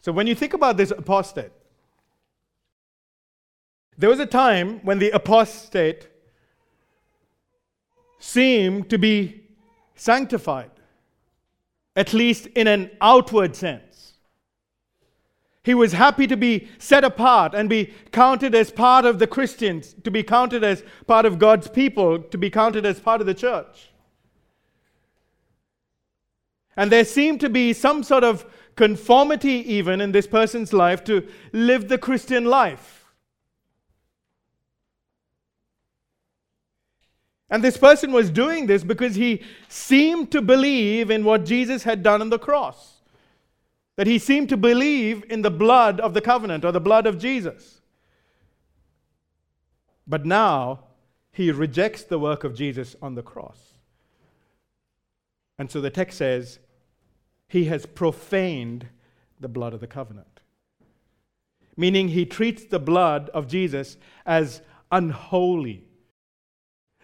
[0.00, 1.52] So when you think about this apostate,
[3.96, 6.08] there was a time when the apostate
[8.18, 9.44] seemed to be
[9.94, 10.70] sanctified,
[11.94, 13.91] at least in an outward sense.
[15.64, 19.94] He was happy to be set apart and be counted as part of the Christians,
[20.02, 23.34] to be counted as part of God's people, to be counted as part of the
[23.34, 23.90] church.
[26.76, 28.44] And there seemed to be some sort of
[28.74, 33.04] conformity, even in this person's life, to live the Christian life.
[37.50, 42.02] And this person was doing this because he seemed to believe in what Jesus had
[42.02, 42.91] done on the cross.
[43.96, 47.18] That he seemed to believe in the blood of the covenant or the blood of
[47.18, 47.80] Jesus.
[50.06, 50.84] But now
[51.30, 53.58] he rejects the work of Jesus on the cross.
[55.58, 56.58] And so the text says,
[57.48, 58.86] he has profaned
[59.40, 60.40] the blood of the covenant.
[61.76, 65.84] Meaning he treats the blood of Jesus as unholy.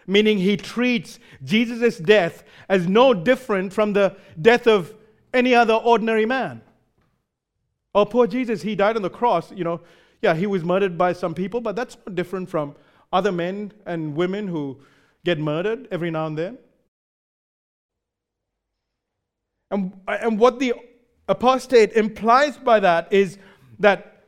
[0.06, 4.94] Meaning he treats Jesus' death as no different from the death of
[5.34, 6.62] any other ordinary man.
[7.98, 9.50] Oh, poor Jesus, he died on the cross.
[9.50, 9.80] You know,
[10.22, 12.76] yeah, he was murdered by some people, but that's not different from
[13.12, 14.78] other men and women who
[15.24, 16.58] get murdered every now and then.
[19.72, 20.74] And, and what the
[21.28, 23.36] apostate implies by that is
[23.80, 24.22] that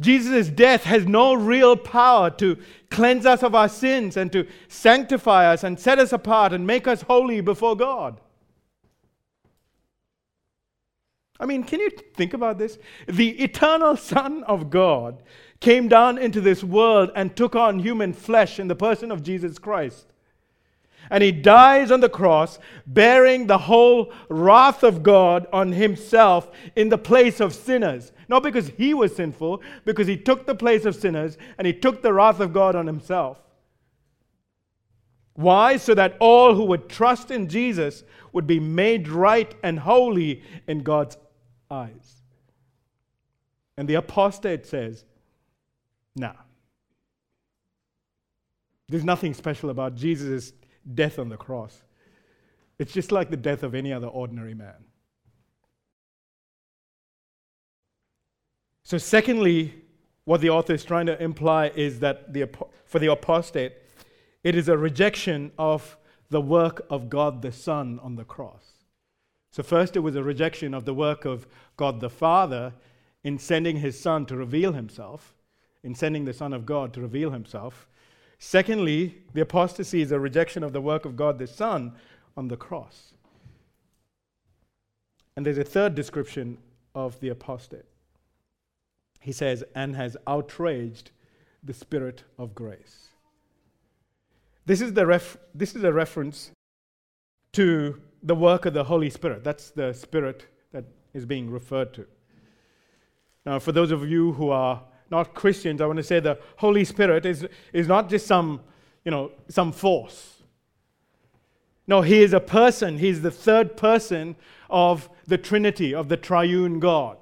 [0.00, 2.58] Jesus' death has no real power to
[2.90, 6.88] cleanse us of our sins and to sanctify us and set us apart and make
[6.88, 8.20] us holy before God.
[11.42, 12.78] I mean, can you think about this?
[13.06, 15.22] The eternal Son of God
[15.60, 19.58] came down into this world and took on human flesh in the person of Jesus
[19.58, 20.12] Christ
[21.12, 26.88] and he dies on the cross, bearing the whole wrath of God on himself in
[26.88, 28.12] the place of sinners.
[28.28, 32.00] Not because he was sinful, because he took the place of sinners and he took
[32.00, 33.38] the wrath of God on himself.
[35.34, 35.76] Why?
[35.76, 40.82] So that all who would trust in Jesus would be made right and holy in
[40.82, 41.18] God's
[41.72, 42.22] eyes.
[43.76, 45.04] And the apostate says,
[46.14, 46.34] nah.
[48.88, 50.52] There's nothing special about Jesus'
[50.94, 51.82] death on the cross.
[52.78, 54.84] It's just like the death of any other ordinary man.
[58.84, 59.82] So, secondly,
[60.24, 62.48] what the author is trying to imply is that the,
[62.84, 63.72] for the apostate,
[64.44, 65.96] it is a rejection of
[66.30, 68.71] the work of God the Son on the cross.
[69.52, 71.46] So, first, it was a rejection of the work of
[71.76, 72.72] God the Father
[73.22, 75.34] in sending his Son to reveal himself,
[75.84, 77.86] in sending the Son of God to reveal himself.
[78.38, 81.92] Secondly, the apostasy is a rejection of the work of God the Son
[82.34, 83.12] on the cross.
[85.36, 86.56] And there's a third description
[86.94, 87.84] of the apostate.
[89.20, 91.10] He says, and has outraged
[91.62, 93.08] the Spirit of grace.
[94.64, 96.50] This is, the ref- this is a reference
[97.52, 99.44] to the work of the Holy Spirit.
[99.44, 102.06] That's the Spirit that is being referred to.
[103.44, 106.84] Now, for those of you who are not Christians, I want to say the Holy
[106.84, 108.60] Spirit is, is not just some,
[109.04, 110.42] you know, some force.
[111.86, 112.98] No, he is a person.
[112.98, 114.36] He's the third person
[114.70, 117.18] of the Trinity, of the triune God.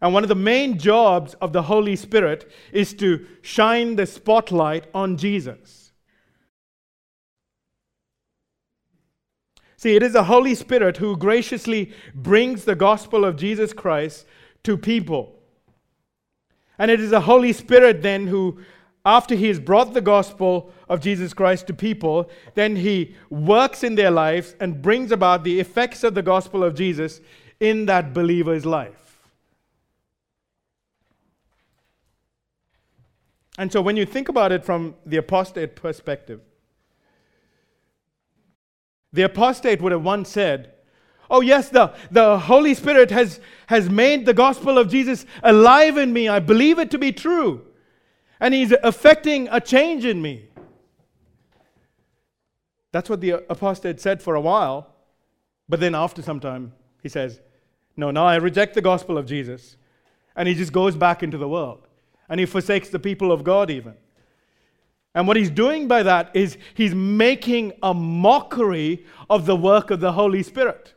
[0.00, 4.86] And one of the main jobs of the Holy Spirit is to shine the spotlight
[4.94, 5.87] on Jesus.
[9.78, 14.26] See, it is the Holy Spirit who graciously brings the gospel of Jesus Christ
[14.64, 15.38] to people.
[16.78, 18.58] And it is the Holy Spirit then who,
[19.04, 23.94] after he has brought the gospel of Jesus Christ to people, then he works in
[23.94, 27.20] their lives and brings about the effects of the gospel of Jesus
[27.60, 29.20] in that believer's life.
[33.56, 36.40] And so when you think about it from the apostate perspective,
[39.12, 40.74] the apostate would have once said,
[41.30, 46.12] Oh, yes, the, the Holy Spirit has, has made the gospel of Jesus alive in
[46.12, 46.26] me.
[46.26, 47.66] I believe it to be true.
[48.40, 50.48] And He's affecting a change in me.
[52.92, 54.94] That's what the apostate said for a while.
[55.68, 57.40] But then after some time, he says,
[57.96, 59.76] No, now I reject the gospel of Jesus.
[60.34, 61.86] And he just goes back into the world.
[62.28, 63.94] And he forsakes the people of God, even.
[65.18, 69.98] And what he's doing by that is he's making a mockery of the work of
[69.98, 70.94] the Holy Spirit.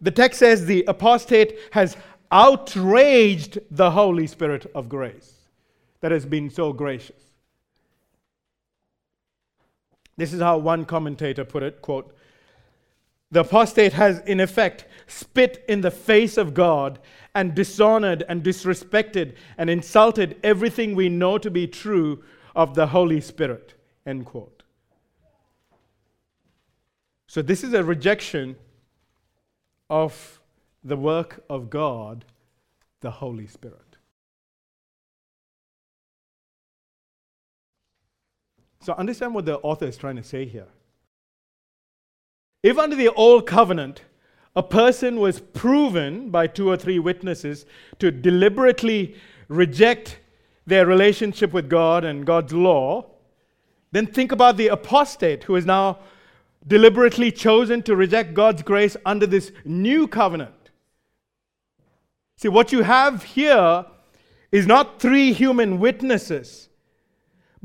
[0.00, 1.96] The text says the apostate has
[2.32, 5.32] outraged the Holy Spirit of grace
[6.00, 7.22] that has been so gracious.
[10.16, 12.15] This is how one commentator put it quote,
[13.30, 16.98] the apostate has, in effect, spit in the face of God
[17.34, 22.22] and dishonored and disrespected and insulted everything we know to be true
[22.54, 23.74] of the Holy Spirit.
[24.06, 24.62] End quote.
[27.26, 28.56] So, this is a rejection
[29.90, 30.40] of
[30.82, 32.24] the work of God,
[33.00, 33.80] the Holy Spirit.
[38.86, 40.68] So understand what the author is trying to say here.
[42.66, 44.02] If under the old covenant,
[44.56, 47.64] a person was proven by two or three witnesses
[48.00, 49.14] to deliberately
[49.46, 50.18] reject
[50.66, 53.06] their relationship with God and God's law,
[53.92, 56.00] then think about the apostate who is now
[56.66, 60.72] deliberately chosen to reject God's grace under this new covenant.
[62.36, 63.86] See, what you have here
[64.50, 66.68] is not three human witnesses,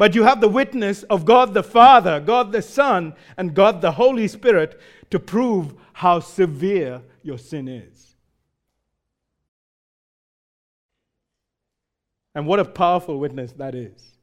[0.01, 3.91] but you have the witness of God the Father, God the Son, and God the
[3.91, 4.81] Holy Spirit
[5.11, 8.15] to prove how severe your sin is.
[12.33, 14.15] And what a powerful witness that is.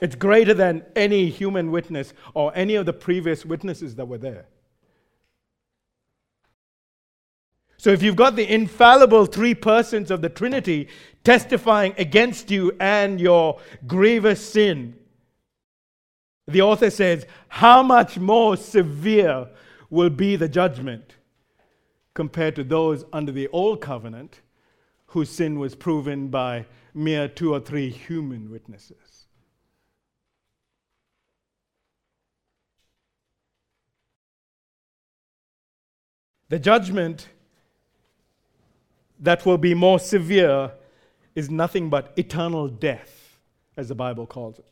[0.00, 4.46] It's greater than any human witness or any of the previous witnesses that were there.
[7.80, 10.88] So, if you've got the infallible three persons of the Trinity
[11.24, 14.96] testifying against you and your grievous sin,
[16.46, 19.48] the author says, How much more severe
[19.88, 21.14] will be the judgment
[22.12, 24.42] compared to those under the old covenant
[25.06, 29.24] whose sin was proven by mere two or three human witnesses?
[36.50, 37.28] The judgment
[39.20, 40.72] that will be more severe
[41.34, 43.38] is nothing but eternal death,
[43.76, 44.66] as the Bible calls it.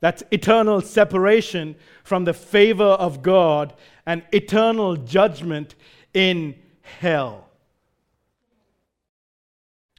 [0.00, 3.74] That's eternal separation from the favor of God
[4.06, 5.74] and eternal judgment
[6.14, 7.48] in hell.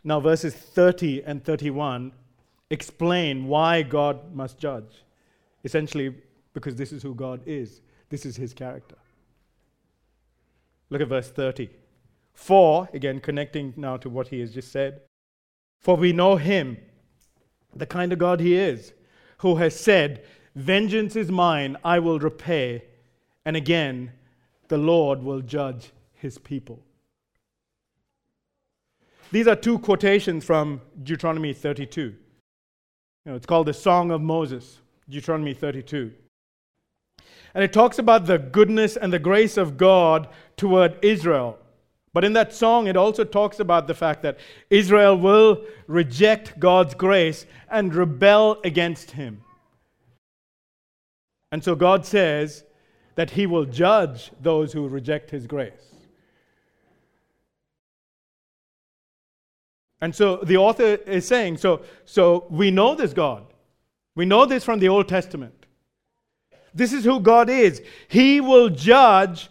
[0.03, 2.11] Now, verses 30 and 31
[2.71, 5.03] explain why God must judge.
[5.63, 6.15] Essentially,
[6.53, 8.95] because this is who God is, this is his character.
[10.89, 11.69] Look at verse 30.
[12.41, 15.01] For, again, connecting now to what he has just said,
[15.79, 16.75] for we know him,
[17.75, 18.93] the kind of God he is,
[19.37, 20.23] who has said,
[20.55, 22.85] Vengeance is mine, I will repay.
[23.45, 24.13] And again,
[24.69, 26.79] the Lord will judge his people.
[29.31, 32.01] These are two quotations from Deuteronomy 32.
[32.01, 32.15] You
[33.23, 36.11] know, it's called the Song of Moses, Deuteronomy 32.
[37.53, 40.27] And it talks about the goodness and the grace of God
[40.57, 41.59] toward Israel.
[42.13, 44.37] But in that song, it also talks about the fact that
[44.69, 49.43] Israel will reject God's grace and rebel against Him.
[51.51, 52.65] And so God says
[53.15, 55.95] that He will judge those who reject His grace.
[60.01, 63.45] And so the author is saying, so, so we know this God.
[64.15, 65.65] We know this from the Old Testament.
[66.73, 67.81] This is who God is.
[68.07, 69.49] He will judge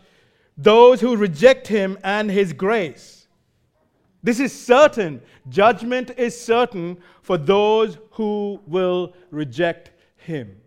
[0.57, 3.27] those who reject Him and His grace.
[4.23, 5.23] This is certain.
[5.49, 10.61] Judgment is certain for those who will reject Him.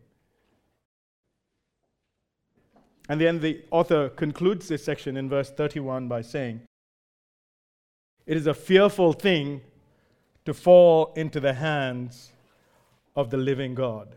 [3.09, 6.61] And then the author concludes this section in verse 31 by saying,
[8.25, 9.61] It is a fearful thing
[10.45, 12.31] to fall into the hands
[13.15, 14.15] of the living God.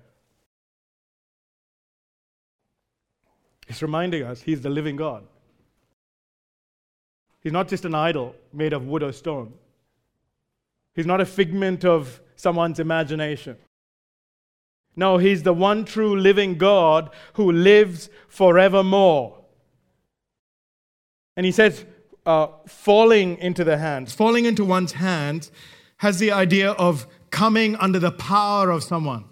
[3.67, 5.25] He's reminding us he's the living God.
[7.47, 9.53] He's not just an idol made of wood or stone.
[10.97, 13.57] He's not a figment of someone's imagination.
[14.97, 19.45] No, he's the one true living God who lives forevermore.
[21.37, 21.85] And he says,
[22.27, 24.13] uh, falling into the hands.
[24.13, 25.53] Falling into one's hands
[25.99, 29.25] has the idea of coming under the power of someone.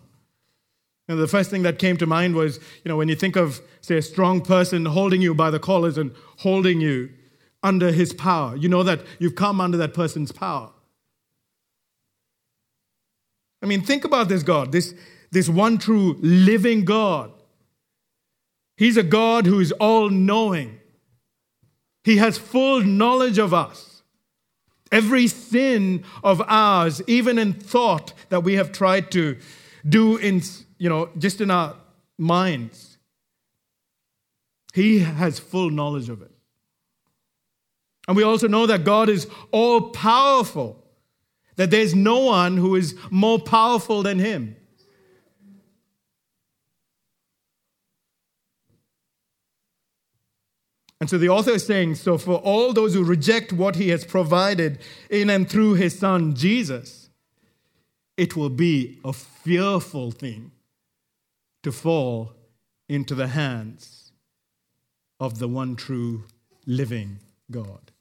[1.08, 3.34] You know, the first thing that came to mind was, you know, when you think
[3.34, 7.10] of, say, a strong person holding you by the collars and holding you
[7.64, 10.70] under his power, you know that you've come under that person's power.
[13.62, 14.94] I mean, think about this God, this,
[15.32, 17.32] this one true living God.
[18.76, 20.78] He's a God who is all knowing,
[22.04, 24.02] He has full knowledge of us.
[24.92, 29.38] Every sin of ours, even in thought that we have tried to
[29.88, 30.42] do in
[30.78, 31.76] you know, just in our
[32.18, 32.98] minds.
[34.74, 36.33] He has full knowledge of it.
[38.06, 40.84] And we also know that God is all powerful,
[41.56, 44.56] that there's no one who is more powerful than Him.
[51.00, 54.04] And so the author is saying so for all those who reject what He has
[54.04, 54.78] provided
[55.10, 57.10] in and through His Son, Jesus,
[58.16, 60.52] it will be a fearful thing
[61.62, 62.32] to fall
[62.88, 64.12] into the hands
[65.18, 66.24] of the one true
[66.66, 67.18] living
[67.50, 67.92] God.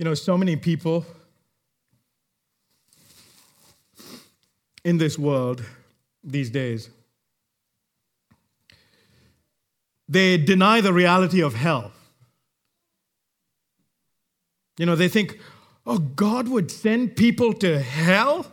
[0.00, 1.04] You know, so many people
[4.82, 5.62] in this world
[6.24, 6.88] these days,
[10.08, 11.92] they deny the reality of hell.
[14.78, 15.38] You know, they think,
[15.86, 18.50] oh, God would send people to hell?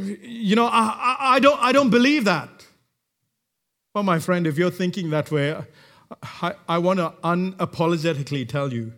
[0.00, 2.64] You know, I, I, I don't, I don't believe that.
[3.92, 5.60] Well, my friend, if you're thinking that way,
[6.22, 8.92] I, I want to unapologetically tell you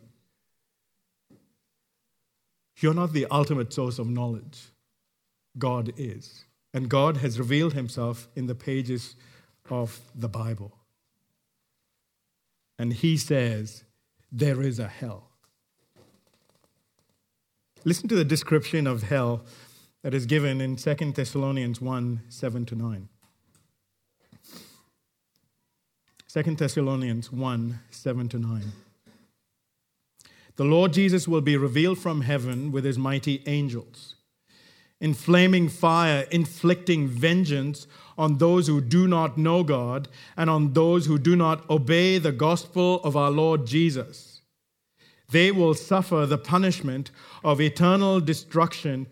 [2.83, 4.70] you're not the ultimate source of knowledge.
[5.59, 6.45] God is.
[6.72, 9.16] And God has revealed himself in the pages
[9.68, 10.76] of the Bible.
[12.78, 13.85] And he says,
[14.33, 15.31] there is a hell.
[17.85, 19.43] Listen to the description of hell
[20.03, 23.09] that is given in 2 Thessalonians 1 7 to 9.
[26.33, 28.62] 2 Thessalonians 1 7 to 9.
[30.57, 34.16] The Lord Jesus will be revealed from heaven with his mighty angels,
[35.01, 37.86] in flaming fire, inflicting vengeance
[38.18, 42.32] on those who do not know God and on those who do not obey the
[42.32, 44.42] gospel of our Lord Jesus.
[45.30, 47.11] They will suffer the punishment
[47.42, 49.07] of eternal destruction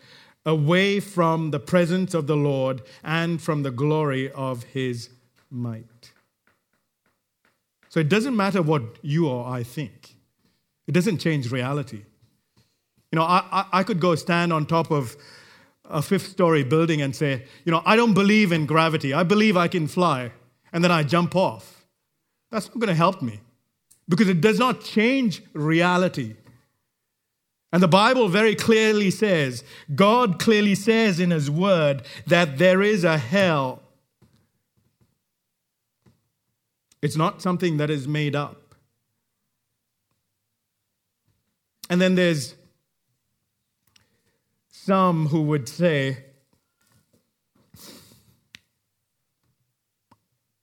[0.44, 5.10] away from the presence of the Lord and from the glory of his
[5.50, 6.12] might.
[7.88, 10.17] So it doesn't matter what you or I think.
[10.88, 12.02] It doesn't change reality.
[13.12, 15.16] You know, I, I, could go stand on top of
[15.84, 19.12] a fifth story building and say, you know, I don't believe in gravity.
[19.12, 20.32] I believe I can fly.
[20.72, 21.86] And then I jump off.
[22.50, 23.40] That's not going to help me
[24.08, 26.34] because it does not change reality.
[27.70, 29.62] And the Bible very clearly says,
[29.94, 33.82] God clearly says in His Word that there is a hell.
[37.02, 38.67] It's not something that is made up.
[41.90, 42.54] And then there's
[44.70, 46.24] some who would say,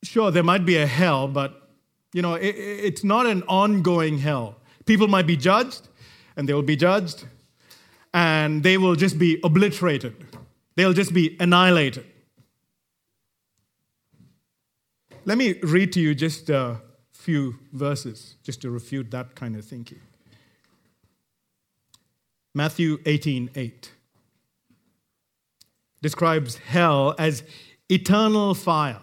[0.03, 1.69] sure, there might be a hell, but
[2.13, 4.55] you know, it, it's not an ongoing hell.
[4.85, 5.89] People might be judged,
[6.37, 7.25] and they will be judged,
[8.13, 10.15] and they will just be obliterated.
[10.75, 12.05] They'll just be annihilated.
[15.25, 19.65] Let me read to you just a few verses just to refute that kind of
[19.65, 19.99] thinking.
[22.55, 23.91] Matthew 18 8
[26.01, 27.43] describes hell as
[27.89, 29.01] eternal fire,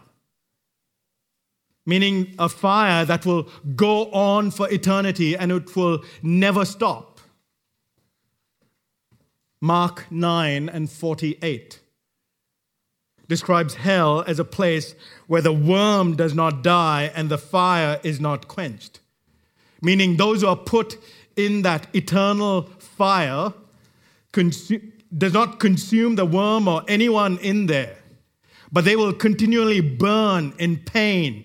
[1.84, 3.46] meaning a fire that will
[3.76, 7.20] go on for eternity and it will never stop.
[9.60, 11.78] Mark 9 and 48
[13.28, 14.94] describes hell as a place
[15.26, 19.00] where the worm does not die and the fire is not quenched,
[19.82, 20.96] meaning those who are put
[21.36, 22.70] in that eternal
[23.02, 23.52] fire
[24.32, 27.96] consu- does not consume the worm or anyone in there,
[28.70, 31.44] but they will continually burn in pain.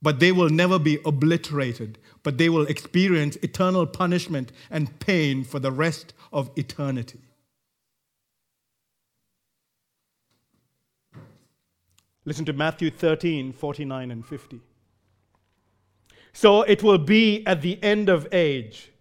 [0.00, 5.58] But they will never be obliterated, but they will experience eternal punishment and pain for
[5.58, 7.18] the rest of eternity.
[12.24, 14.60] Listen to Matthew 13, 49 and 50.
[16.32, 18.91] So it will be at the end of age,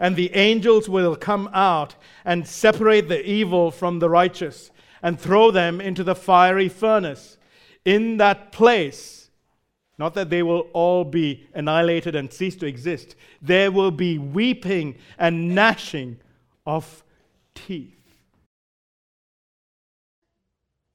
[0.00, 1.94] and the angels will come out
[2.24, 4.70] and separate the evil from the righteous
[5.02, 7.36] and throw them into the fiery furnace.
[7.84, 9.30] In that place,
[9.98, 14.96] not that they will all be annihilated and cease to exist, there will be weeping
[15.18, 16.18] and gnashing
[16.66, 17.04] of
[17.54, 17.94] teeth.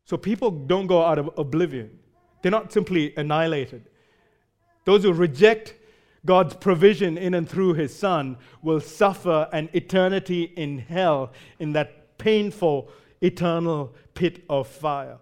[0.05, 1.99] So people don't go out of oblivion,
[2.41, 3.85] they're not simply annihilated.
[4.85, 5.73] Those who reject
[6.25, 12.17] God's provision in and through his son will suffer an eternity in hell in that
[12.17, 12.89] painful
[13.21, 15.17] eternal pit of fire.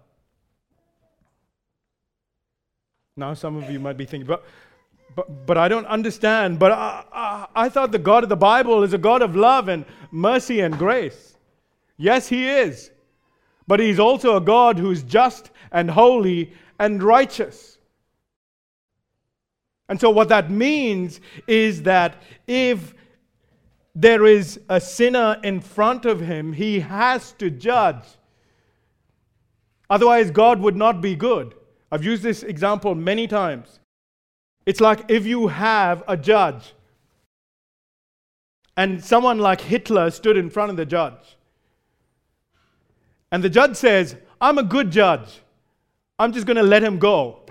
[3.16, 4.44] Now, some of you might be thinking, but,
[5.14, 6.58] but, but I don't understand.
[6.58, 9.68] But I, I, I thought the God of the Bible is a God of love
[9.68, 11.36] and mercy and grace.
[11.96, 12.90] Yes, He is.
[13.68, 17.73] But He's also a God who's just and holy and righteous.
[19.94, 22.94] And so, what that means is that if
[23.94, 28.02] there is a sinner in front of him, he has to judge.
[29.88, 31.54] Otherwise, God would not be good.
[31.92, 33.78] I've used this example many times.
[34.66, 36.74] It's like if you have a judge
[38.76, 41.36] and someone like Hitler stood in front of the judge.
[43.30, 45.40] And the judge says, I'm a good judge.
[46.18, 47.43] I'm just going to let him go.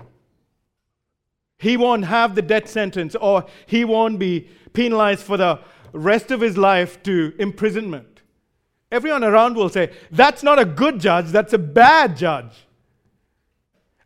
[1.58, 5.60] He won't have the death sentence or he won't be penalized for the
[5.92, 8.22] rest of his life to imprisonment.
[8.90, 12.66] Everyone around will say, That's not a good judge, that's a bad judge.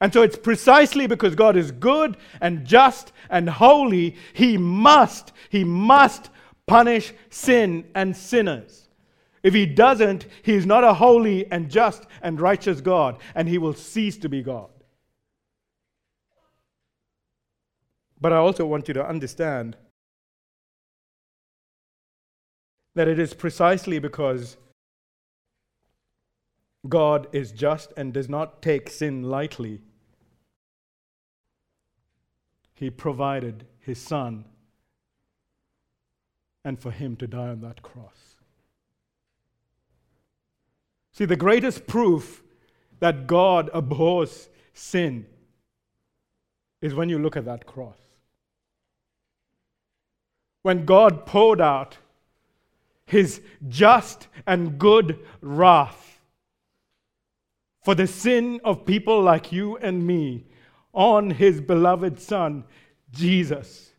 [0.00, 5.64] And so it's precisely because God is good and just and holy, He must, He
[5.64, 6.30] must
[6.66, 8.88] punish sin and sinners.
[9.42, 13.58] If He doesn't, He is not a holy and just and righteous God, and He
[13.58, 14.70] will cease to be God.
[18.20, 19.76] But I also want you to understand
[22.94, 24.56] that it is precisely because
[26.88, 29.80] God is just and does not take sin lightly.
[32.74, 34.44] He provided his son
[36.64, 38.36] and for him to die on that cross.
[41.12, 42.42] See, the greatest proof
[43.00, 45.26] that God abhors sin
[46.80, 48.07] is when you look at that cross.
[50.62, 51.98] When God poured out
[53.06, 56.20] his just and good wrath
[57.82, 60.44] for the sin of people like you and me
[60.92, 62.64] on his beloved Son,
[63.10, 63.90] Jesus.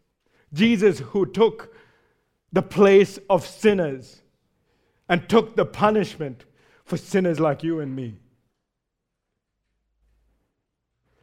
[0.54, 1.74] Jesus, who took
[2.52, 4.22] the place of sinners
[5.08, 6.46] and took the punishment
[6.84, 8.18] for sinners like you and me.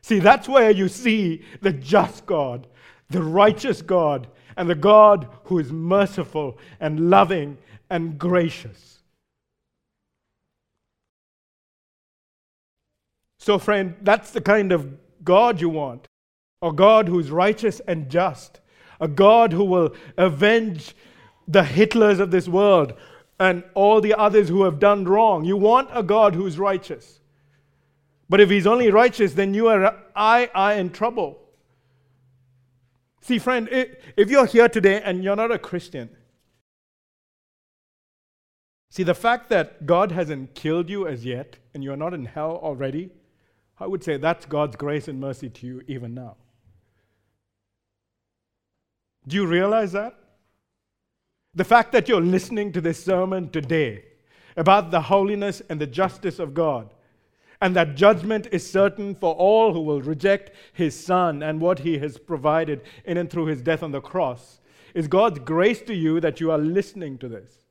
[0.02, 2.68] See, that's where you see the just God,
[3.10, 4.26] the righteous God,
[4.56, 7.58] and the God who is merciful and loving
[7.90, 9.00] and gracious.
[13.38, 14.88] So, friend, that's the kind of
[15.22, 16.08] God you want.
[16.62, 18.60] A God who's righteous and just.
[19.00, 20.96] A God who will avenge
[21.46, 22.94] the Hitlers of this world
[23.38, 25.44] and all the others who have done wrong.
[25.44, 27.20] You want a God who's righteous.
[28.28, 31.38] But if he's only righteous, then you are I are in trouble.
[33.26, 36.10] See, friend, if you're here today and you're not a Christian,
[38.88, 42.60] see, the fact that God hasn't killed you as yet and you're not in hell
[42.62, 43.10] already,
[43.80, 46.36] I would say that's God's grace and mercy to you even now.
[49.26, 50.16] Do you realize that?
[51.52, 54.04] The fact that you're listening to this sermon today
[54.56, 56.94] about the holiness and the justice of God
[57.66, 61.98] and that judgment is certain for all who will reject his son and what he
[61.98, 64.60] has provided in and through his death on the cross.
[64.94, 67.64] Is God's grace to you that you are listening to this?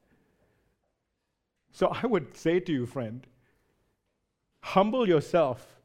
[1.72, 3.26] So I would say to you, friend,
[4.60, 5.80] humble yourself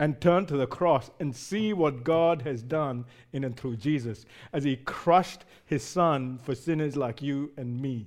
[0.00, 4.24] and turn to the cross and see what God has done in and through Jesus
[4.54, 8.06] as he crushed his son for sinners like you and me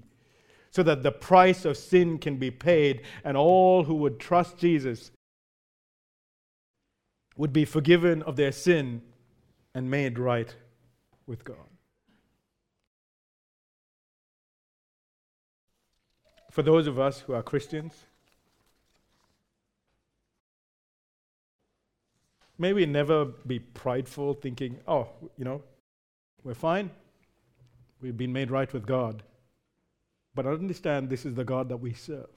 [0.72, 5.12] so that the price of sin can be paid, and all who would trust Jesus
[7.40, 9.02] would be forgiven of their sin
[9.74, 10.54] and made right
[11.26, 11.56] with God.
[16.52, 17.94] For those of us who are Christians,
[22.58, 25.64] may we never be prideful, thinking, oh, you know,
[26.44, 26.92] we're fine.
[28.02, 29.24] We've been made right with God.
[30.36, 32.28] But I understand this is the God that we serve.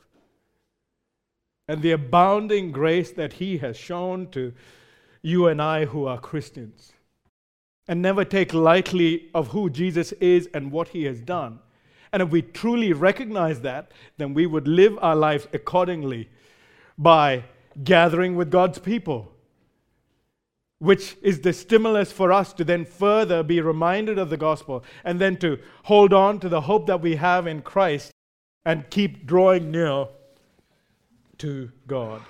[1.66, 4.52] And the abounding grace that He has shown to
[5.22, 6.92] you and I who are Christians.
[7.88, 11.58] And never take lightly of who Jesus is and what He has done.
[12.12, 16.28] And if we truly recognize that, then we would live our lives accordingly
[16.98, 17.44] by
[17.82, 19.32] gathering with God's people
[20.82, 25.20] which is the stimulus for us to then further be reminded of the gospel and
[25.20, 28.10] then to hold on to the hope that we have in Christ
[28.64, 30.08] and keep drawing near
[31.38, 32.20] to God.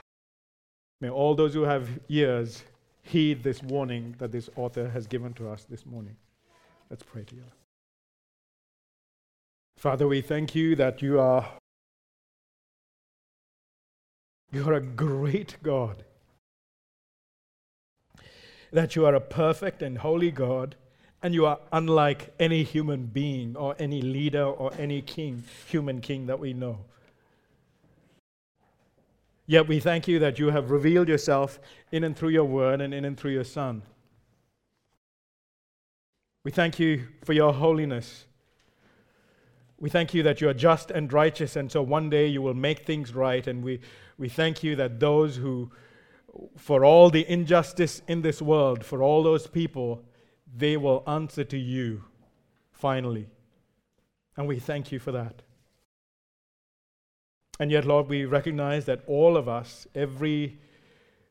[1.00, 2.62] May all those who have ears
[3.02, 6.16] heed this warning that this author has given to us this morning.
[6.90, 7.52] Let's pray together.
[9.76, 11.48] Father, we thank you that you are
[14.52, 16.04] you are a great God
[18.72, 20.74] that you are a perfect and holy God,
[21.22, 26.26] and you are unlike any human being or any leader or any king, human king
[26.26, 26.78] that we know.
[29.52, 32.94] Yet we thank you that you have revealed yourself in and through your word and
[32.94, 33.82] in and through your Son.
[36.42, 38.24] We thank you for your holiness.
[39.78, 42.54] We thank you that you are just and righteous, and so one day you will
[42.54, 43.46] make things right.
[43.46, 43.80] And we,
[44.16, 45.70] we thank you that those who
[46.56, 50.02] for all the injustice in this world, for all those people,
[50.56, 52.04] they will answer to you
[52.70, 53.28] finally.
[54.34, 55.42] And we thank you for that.
[57.62, 60.58] And yet, Lord, we recognize that all of us, every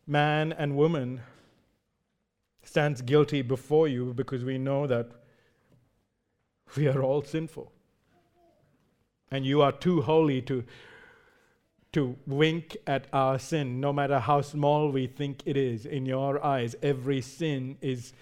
[0.08, 1.20] man and woman,
[2.64, 5.12] stands guilty before you because we know that
[6.78, 7.74] we are all sinful.
[9.30, 10.64] And you are too holy to,
[11.92, 15.86] to wink at our sin, no matter how small we think it is.
[15.86, 18.14] In your eyes, every sin is,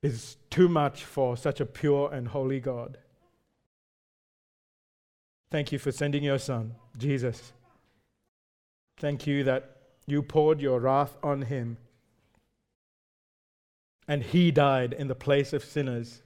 [0.00, 2.96] is too much for such a pure and holy God.
[5.50, 7.52] Thank you for sending your Son, Jesus.
[8.98, 9.76] Thank you that
[10.06, 11.78] you poured your wrath on him
[14.08, 16.22] and he died in the place of sinners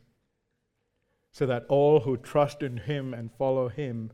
[1.33, 4.12] so that all who trust in him and follow him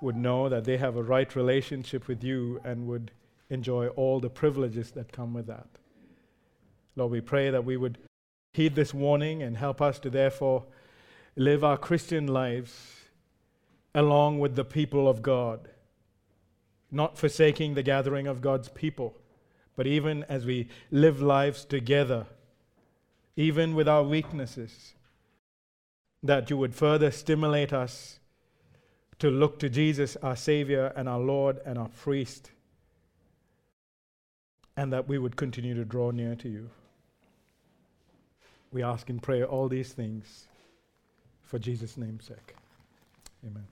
[0.00, 3.10] would know that they have a right relationship with you and would
[3.50, 5.68] enjoy all the privileges that come with that.
[6.96, 7.98] Lord, we pray that we would
[8.54, 10.64] heed this warning and help us to therefore
[11.36, 13.01] live our Christian lives
[13.94, 15.68] along with the people of God,
[16.90, 19.14] not forsaking the gathering of God's people,
[19.76, 22.26] but even as we live lives together,
[23.36, 24.94] even with our weaknesses,
[26.22, 28.18] that you would further stimulate us
[29.18, 32.50] to look to Jesus, our Savior and our Lord and our priest,
[34.76, 36.70] and that we would continue to draw near to you.
[38.72, 40.46] We ask in prayer all these things
[41.42, 42.56] for Jesus' name's sake.
[43.46, 43.66] Amen.